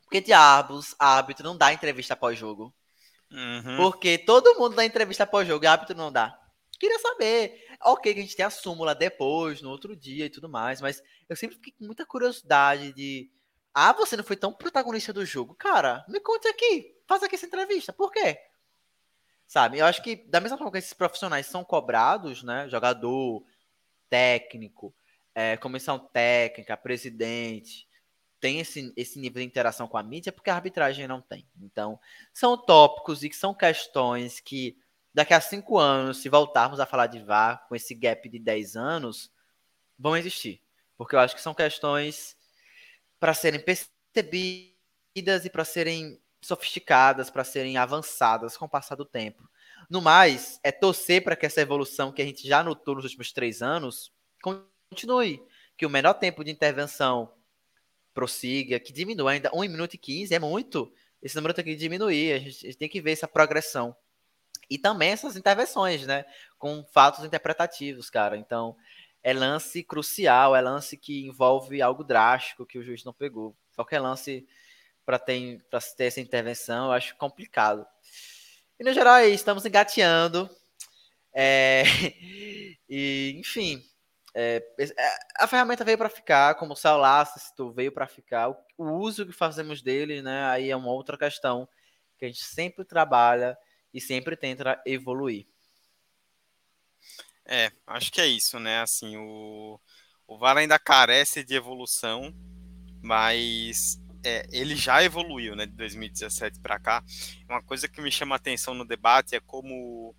[0.06, 2.72] porque diabos, árbitro não dá entrevista pós-jogo.
[3.30, 3.76] Uhum.
[3.76, 6.38] Porque todo mundo dá entrevista pós-jogo e árbitro não dá.
[6.78, 7.66] Queria saber.
[7.82, 11.02] Ok, que a gente tem a súmula depois, no outro dia e tudo mais, mas
[11.28, 13.28] eu sempre fiquei com muita curiosidade de.
[13.74, 15.54] Ah, você não foi tão protagonista do jogo?
[15.56, 16.94] Cara, me conte aqui.
[17.06, 17.92] Faça aqui essa entrevista.
[17.92, 18.38] Por quê?
[19.46, 19.78] Sabe?
[19.78, 22.68] Eu acho que, da mesma forma que esses profissionais são cobrados, né?
[22.68, 23.44] Jogador,
[24.08, 24.94] técnico,
[25.34, 27.85] é, comissão técnica, presidente,
[28.46, 31.44] tem esse, esse nível de interação com a mídia porque a arbitragem não tem.
[31.60, 31.98] Então,
[32.32, 34.78] são tópicos e são questões que
[35.12, 38.76] daqui a cinco anos, se voltarmos a falar de VAR com esse gap de 10
[38.76, 39.32] anos,
[39.98, 40.62] vão existir.
[40.96, 42.36] Porque eu acho que são questões
[43.18, 49.42] para serem percebidas e para serem sofisticadas, para serem avançadas com o passar do tempo.
[49.90, 53.32] No mais, é torcer para que essa evolução que a gente já notou nos últimos
[53.32, 55.42] três anos continue.
[55.76, 57.35] Que o menor tempo de intervenção
[58.16, 60.90] prossiga, que diminua ainda 1 minuto e 15, é muito.
[61.22, 63.94] Esse número tem que diminuir, a gente, a gente tem que ver essa progressão.
[64.70, 66.24] E também essas intervenções, né?
[66.58, 68.38] Com fatos interpretativos, cara.
[68.38, 68.74] Então,
[69.22, 73.54] é lance crucial, é lance que envolve algo drástico que o juiz não pegou.
[73.74, 74.48] Qualquer lance
[75.04, 75.62] para ter,
[75.96, 77.86] ter essa intervenção, eu acho complicado.
[78.80, 80.48] E no geral é isso, estamos engateando.
[81.34, 81.84] É,
[82.88, 83.84] e, enfim,
[84.38, 88.50] é, é, a ferramenta veio para ficar, como o assistou, veio para ficar.
[88.50, 91.66] O, o, uso que fazemos dele, né, aí é uma outra questão
[92.18, 93.56] que a gente sempre trabalha
[93.94, 95.46] e sempre tenta evoluir.
[97.46, 98.82] É, acho que é isso, né?
[98.82, 99.80] Assim, o,
[100.26, 102.34] o VAR ainda carece de evolução,
[103.02, 107.02] mas é, ele já evoluiu, né, de 2017 para cá.
[107.48, 110.14] Uma coisa que me chama atenção no debate é como,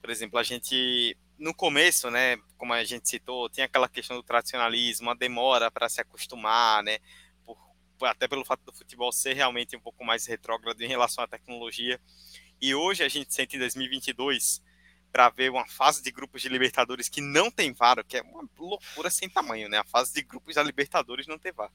[0.00, 4.22] por exemplo, a gente no começo, né, como a gente citou, tinha aquela questão do
[4.22, 6.98] tradicionalismo, a demora para se acostumar, né,
[7.44, 7.58] por,
[8.02, 12.00] até pelo fato do futebol ser realmente um pouco mais retrógrado em relação à tecnologia.
[12.60, 14.62] E hoje a gente sente em 2022
[15.12, 18.46] para ver uma fase de grupos de Libertadores que não tem VAR, que é uma
[18.58, 19.78] loucura sem tamanho, né?
[19.78, 21.70] A fase de grupos da Libertadores não tem VAR.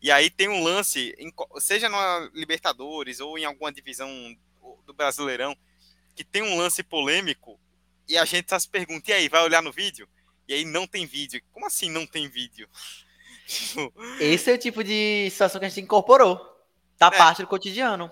[0.00, 1.14] E aí tem um lance,
[1.58, 4.08] seja na Libertadores ou em alguma divisão
[4.86, 5.56] do Brasileirão,
[6.14, 7.58] que tem um lance polêmico
[8.08, 10.08] e a gente só se pergunta, e aí, vai olhar no vídeo?
[10.48, 11.42] E aí não tem vídeo.
[11.52, 12.68] Como assim não tem vídeo?
[14.18, 16.38] Esse é o tipo de situação que a gente incorporou.
[16.96, 17.16] Tá é.
[17.16, 18.10] parte do cotidiano.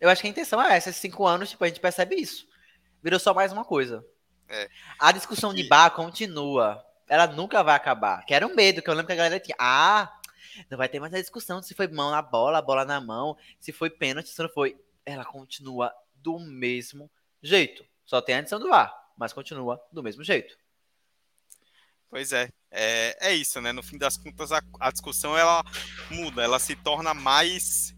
[0.00, 0.90] Eu acho que a intenção é essa.
[0.90, 2.46] Esses cinco anos, tipo, a gente percebe isso.
[3.02, 4.04] Virou só mais uma coisa.
[4.48, 4.68] É.
[4.98, 6.84] A discussão de bar continua.
[7.08, 8.24] Ela nunca vai acabar.
[8.24, 9.56] Que era um medo, que eu lembro que a galera tinha.
[9.58, 10.12] Ah,
[10.70, 13.72] não vai ter mais a discussão se foi mão na bola, bola na mão, se
[13.72, 14.76] foi pênalti, se não foi.
[15.04, 17.10] Ela continua do mesmo
[17.42, 17.84] jeito.
[18.12, 20.54] Só tem a adição do VAR, mas continua do mesmo jeito.
[22.10, 23.72] Pois é, é, é isso, né?
[23.72, 25.64] No fim das contas, a, a discussão ela
[26.10, 27.96] muda, ela se torna mais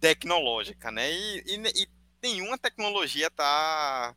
[0.00, 1.12] tecnológica, né?
[1.12, 1.88] E, e, e
[2.20, 4.16] nenhuma tecnologia tá,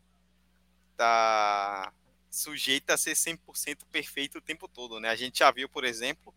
[0.97, 1.93] tá
[2.32, 5.09] sujeita a ser 100% perfeito o tempo todo, né?
[5.09, 6.34] A gente já viu, por exemplo,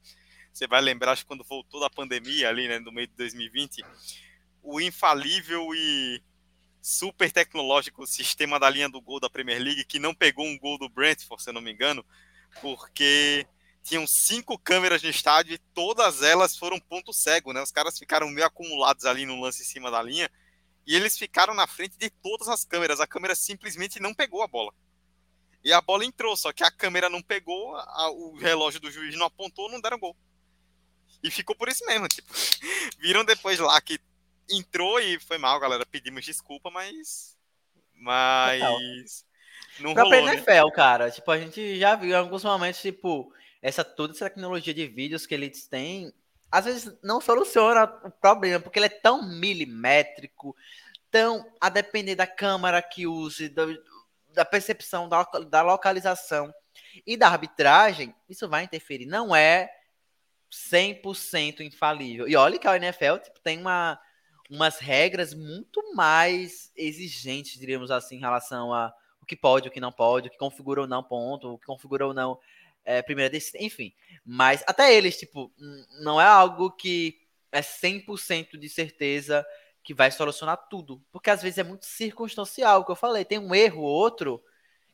[0.52, 3.82] você vai lembrar, acho que quando voltou da pandemia ali, né, no meio de 2020,
[4.62, 6.22] o infalível e
[6.82, 10.76] super tecnológico sistema da linha do gol da Premier League, que não pegou um gol
[10.76, 12.04] do Brentford, se eu não me engano,
[12.60, 13.46] porque
[13.84, 17.62] tinham cinco câmeras no estádio e todas elas foram ponto cego, né?
[17.62, 20.28] Os caras ficaram meio acumulados ali no lance em cima da linha
[20.84, 23.00] e eles ficaram na frente de todas as câmeras.
[23.00, 24.72] A câmera simplesmente não pegou a bola.
[25.64, 29.14] E a bola entrou, só que a câmera não pegou, a, o relógio do juiz
[29.16, 30.16] não apontou, não deram gol.
[31.22, 32.08] E ficou por isso mesmo.
[32.08, 32.32] Tipo,
[32.98, 34.00] viram depois lá que
[34.50, 35.84] entrou e foi mal, galera.
[35.86, 37.36] Pedimos desculpa, mas.
[37.94, 39.24] Mas.
[39.80, 40.70] Não pra rolou, NFL, né?
[40.74, 41.10] cara.
[41.10, 45.24] Tipo, a gente já viu em alguns momentos, tipo, essa toda essa tecnologia de vídeos
[45.24, 46.12] que eles têm,
[46.50, 50.54] às vezes não soluciona o problema, porque ele é tão milimétrico,
[51.10, 53.64] tão a depender da câmera que use, da,
[54.34, 56.52] da percepção, da, da localização
[57.06, 59.06] e da arbitragem, isso vai interferir.
[59.06, 59.70] Não é
[60.50, 62.28] 100% infalível.
[62.28, 63.98] E olha que a NFL tipo, tem uma,
[64.52, 69.80] umas regras muito mais exigentes, diríamos assim, em relação a o que pode, o que
[69.80, 72.38] não pode, o que configura ou não ponto, o que configura ou não
[72.84, 73.94] é, primeira decisão, enfim.
[74.26, 75.50] Mas até eles, tipo,
[76.00, 77.18] não é algo que
[77.50, 79.46] é 100% de certeza
[79.82, 81.02] que vai solucionar tudo.
[81.10, 83.24] Porque às vezes é muito circunstancial, o que eu falei.
[83.24, 84.42] Tem um erro ou outro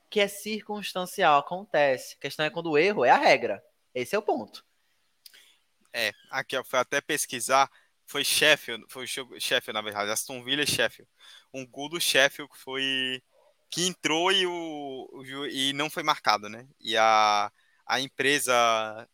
[0.09, 2.15] que é circunstancial, acontece.
[2.15, 3.65] A questão é quando o erro é a regra.
[3.93, 4.65] Esse é o ponto.
[5.93, 7.69] É, aqui eu fui até pesquisar,
[8.09, 11.09] foi Sheffield, foi Sheffield na verdade, Aston Villa e Sheffield.
[11.53, 13.23] Um gol do Sheffield que foi
[13.71, 16.67] que entrou e o, o e não foi marcado, né?
[16.81, 17.53] E a
[17.89, 18.55] a empresa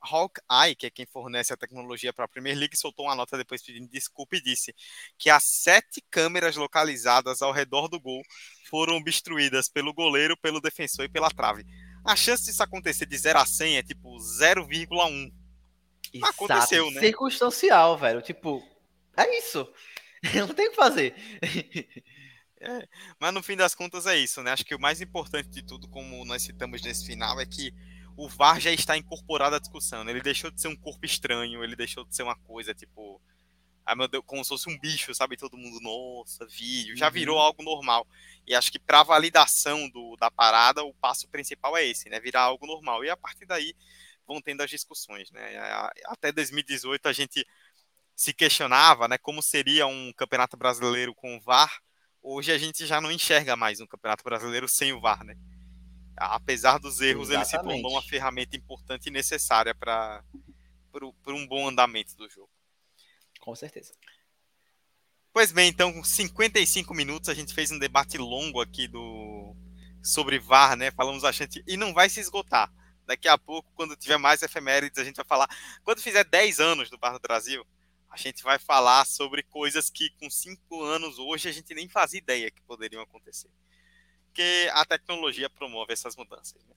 [0.01, 3.63] Hawkeye, que é quem fornece a tecnologia para a Premier League, soltou uma nota depois
[3.63, 4.75] pedindo desculpa e disse
[5.17, 8.21] que as sete câmeras localizadas ao redor do gol
[8.69, 11.65] foram obstruídas pelo goleiro, pelo defensor e pela trave.
[12.05, 15.33] A chance disso acontecer de 0 a 100 é tipo 0,1.
[16.13, 16.33] Exato.
[16.33, 17.01] Aconteceu, né?
[17.01, 18.23] Circunstancial, velho.
[18.23, 18.61] Tipo,
[19.17, 19.73] é isso.
[20.35, 21.15] Não tem o que fazer.
[22.61, 22.89] É,
[23.21, 24.53] mas no fim das contas é isso, né?
[24.53, 27.75] Acho que o mais importante de tudo, como nós citamos nesse final, é que
[28.17, 30.03] o VAR já está incorporado à discussão.
[30.03, 30.13] Né?
[30.13, 33.21] Ele deixou de ser um corpo estranho, ele deixou de ser uma coisa tipo.
[33.87, 35.37] Ah, meu Deus, como se fosse um bicho, sabe?
[35.37, 36.97] Todo mundo, nossa, vídeo.
[36.97, 37.43] Já virou uhum.
[37.43, 38.07] algo normal.
[38.47, 42.19] E acho que para validação do, da parada, o passo principal é esse, né?
[42.19, 43.05] Virar algo normal.
[43.05, 43.75] E a partir daí
[44.27, 45.61] vão tendo as discussões, né?
[46.07, 47.47] Até 2018 a gente
[48.15, 51.81] se questionava, né, como seria um campeonato brasileiro com o VAR,
[52.23, 55.37] hoje a gente já não enxerga mais um campeonato brasileiro sem o VAR, né?
[56.17, 57.55] Apesar dos erros, Exatamente.
[57.55, 60.23] ele se tornou uma ferramenta importante e necessária para
[61.27, 62.51] um bom andamento do jogo.
[63.41, 63.93] Com certeza.
[65.33, 69.57] Pois bem, então, com 55 minutos, a gente fez um debate longo aqui do
[70.01, 70.93] sobre VAR, né?
[70.93, 72.73] Falamos bastante, e não vai se esgotar.
[73.05, 75.49] Daqui a pouco, quando tiver mais efemérides, a gente vai falar.
[75.83, 77.67] Quando fizer 10 anos do VAR no Brasil,
[78.15, 82.19] a gente vai falar sobre coisas que com cinco anos hoje a gente nem fazia
[82.19, 83.51] ideia que poderiam acontecer.
[84.27, 86.65] Porque a tecnologia promove essas mudanças.
[86.65, 86.75] Né?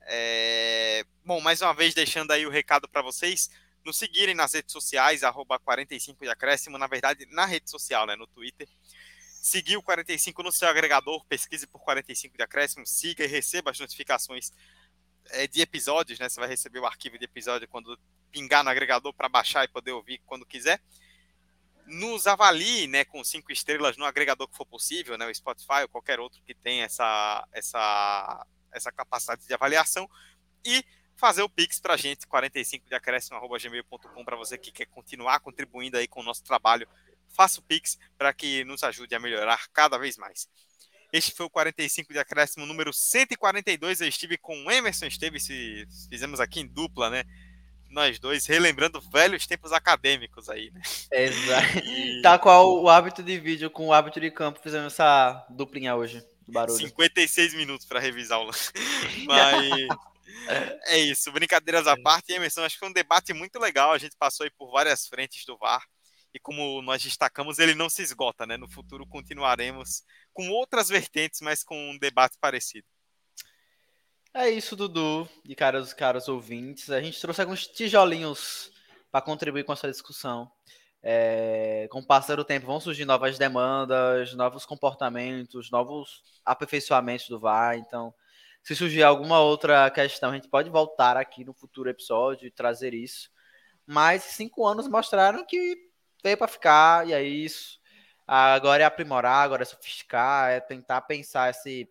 [0.00, 1.04] É...
[1.24, 3.48] Bom, mais uma vez deixando aí o recado para vocês,
[3.84, 8.16] nos seguirem nas redes sociais, arroba 45 de acréscimo, na verdade, na rede social, né,
[8.16, 8.68] no Twitter.
[9.40, 13.78] Seguir o 45 no seu agregador, pesquise por 45 de acréscimo, siga e receba as
[13.78, 14.52] notificações
[15.30, 16.28] é, de episódios, né?
[16.28, 17.98] Você vai receber o arquivo de episódio quando
[18.30, 20.80] pingar no agregador para baixar e poder ouvir quando quiser.
[21.86, 25.88] Nos avalie, né, com cinco estrelas no agregador que for possível, né, o Spotify ou
[25.88, 30.08] qualquer outro que tenha essa, essa, essa capacidade de avaliação
[30.64, 30.84] e
[31.16, 32.94] fazer o Pix para a gente, 45 de
[34.24, 36.88] para você que quer continuar contribuindo aí com o nosso trabalho.
[37.28, 40.48] Faça o Pix para que nos ajude a melhorar cada vez mais.
[41.12, 44.00] Este foi o 45 de acréscimo número 142.
[44.00, 45.46] Eu estive com o Emerson Esteves,
[46.08, 47.24] fizemos aqui em dupla, né?
[47.92, 50.80] nós dois, relembrando velhos tempos acadêmicos aí, né?
[51.12, 51.78] Exato.
[51.84, 52.22] E...
[52.22, 56.20] Tá qual o hábito de vídeo com o hábito de campo, fizemos essa duplinha hoje,
[56.46, 56.78] do barulho.
[56.78, 58.72] 56 minutos para revisar o lance.
[59.26, 59.88] Mas
[60.86, 64.16] é isso, brincadeiras à parte, Emerson, acho que foi um debate muito legal, a gente
[64.16, 65.84] passou aí por várias frentes do VAR,
[66.34, 68.56] e como nós destacamos, ele não se esgota, né?
[68.56, 70.02] No futuro continuaremos
[70.32, 72.86] com outras vertentes, mas com um debate parecido.
[74.34, 76.88] É isso, Dudu e caros, caros ouvintes.
[76.90, 78.72] A gente trouxe alguns tijolinhos
[79.10, 80.50] para contribuir com essa discussão.
[81.04, 87.38] É, com o passar do tempo vão surgir novas demandas, novos comportamentos, novos aperfeiçoamentos do
[87.38, 87.76] VAR.
[87.76, 88.14] Então,
[88.62, 92.94] se surgir alguma outra questão, a gente pode voltar aqui no futuro episódio e trazer
[92.94, 93.28] isso.
[93.86, 95.91] Mas cinco anos mostraram que
[96.22, 97.80] veio para ficar, e é isso.
[98.26, 101.88] Agora é aprimorar, agora é sofisticar, é tentar pensar esse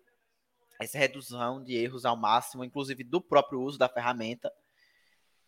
[0.80, 4.52] essa redução de erros ao máximo, inclusive do próprio uso da ferramenta.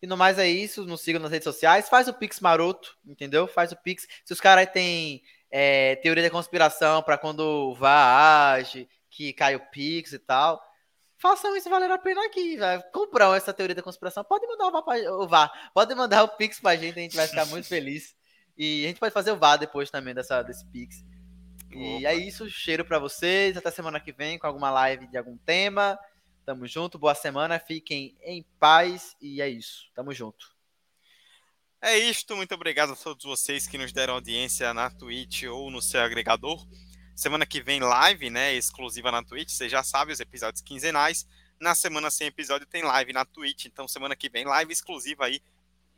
[0.00, 3.48] E no mais é isso, nos sigam nas redes sociais, faz o Pix maroto, entendeu?
[3.48, 4.06] Faz o Pix.
[4.24, 9.70] Se os caras têm é, teoria da conspiração para quando vá age, que cai o
[9.70, 10.62] Pix e tal,
[11.16, 12.82] façam isso valer a pena aqui, vai.
[12.92, 16.98] Compram essa teoria da conspiração, pode mandar o VAR, pode mandar o Pix pra gente,
[16.98, 18.14] a gente vai ficar muito feliz.
[18.56, 21.04] E a gente pode fazer o VAR depois também dessa, desse Pix.
[21.70, 22.08] E Opa.
[22.08, 23.56] é isso, cheiro para vocês.
[23.56, 25.98] Até semana que vem com alguma live de algum tema.
[26.44, 29.90] Tamo junto, boa semana, fiquem em paz e é isso.
[29.94, 30.54] Tamo junto.
[31.80, 35.82] É isto, muito obrigado a todos vocês que nos deram audiência na Twitch ou no
[35.82, 36.66] seu agregador.
[37.14, 41.26] Semana que vem live, né, exclusiva na Twitch, você já sabe, os episódios quinzenais.
[41.60, 45.40] Na semana sem episódio tem live na Twitch, então semana que vem live exclusiva aí.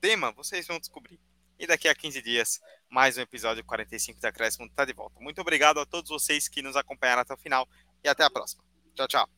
[0.01, 1.21] Tema, vocês vão descobrir.
[1.59, 5.19] E daqui a 15 dias, mais um episódio 45 da Acréscimo está de volta.
[5.21, 7.67] Muito obrigado a todos vocês que nos acompanharam até o final
[8.05, 8.63] e até a próxima.
[8.95, 9.29] Tchau, tchau.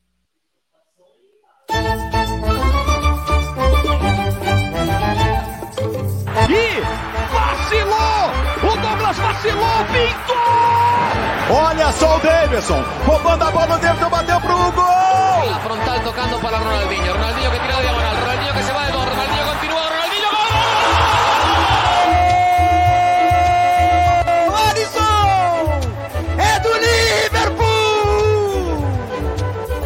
[6.50, 6.80] E
[7.32, 8.48] vacilou!
[8.62, 10.38] O Douglas vacilou, pintou!
[11.50, 15.54] Olha só o Davidson, roubando a bola, o Davidson bateu pro gol!
[15.54, 19.07] A frontal tocando para Ronaldinho, Ronaldinho que tira diagonal, Ronaldinho que se va de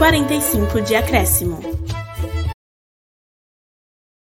[0.03, 1.82] 45 de acréscimo.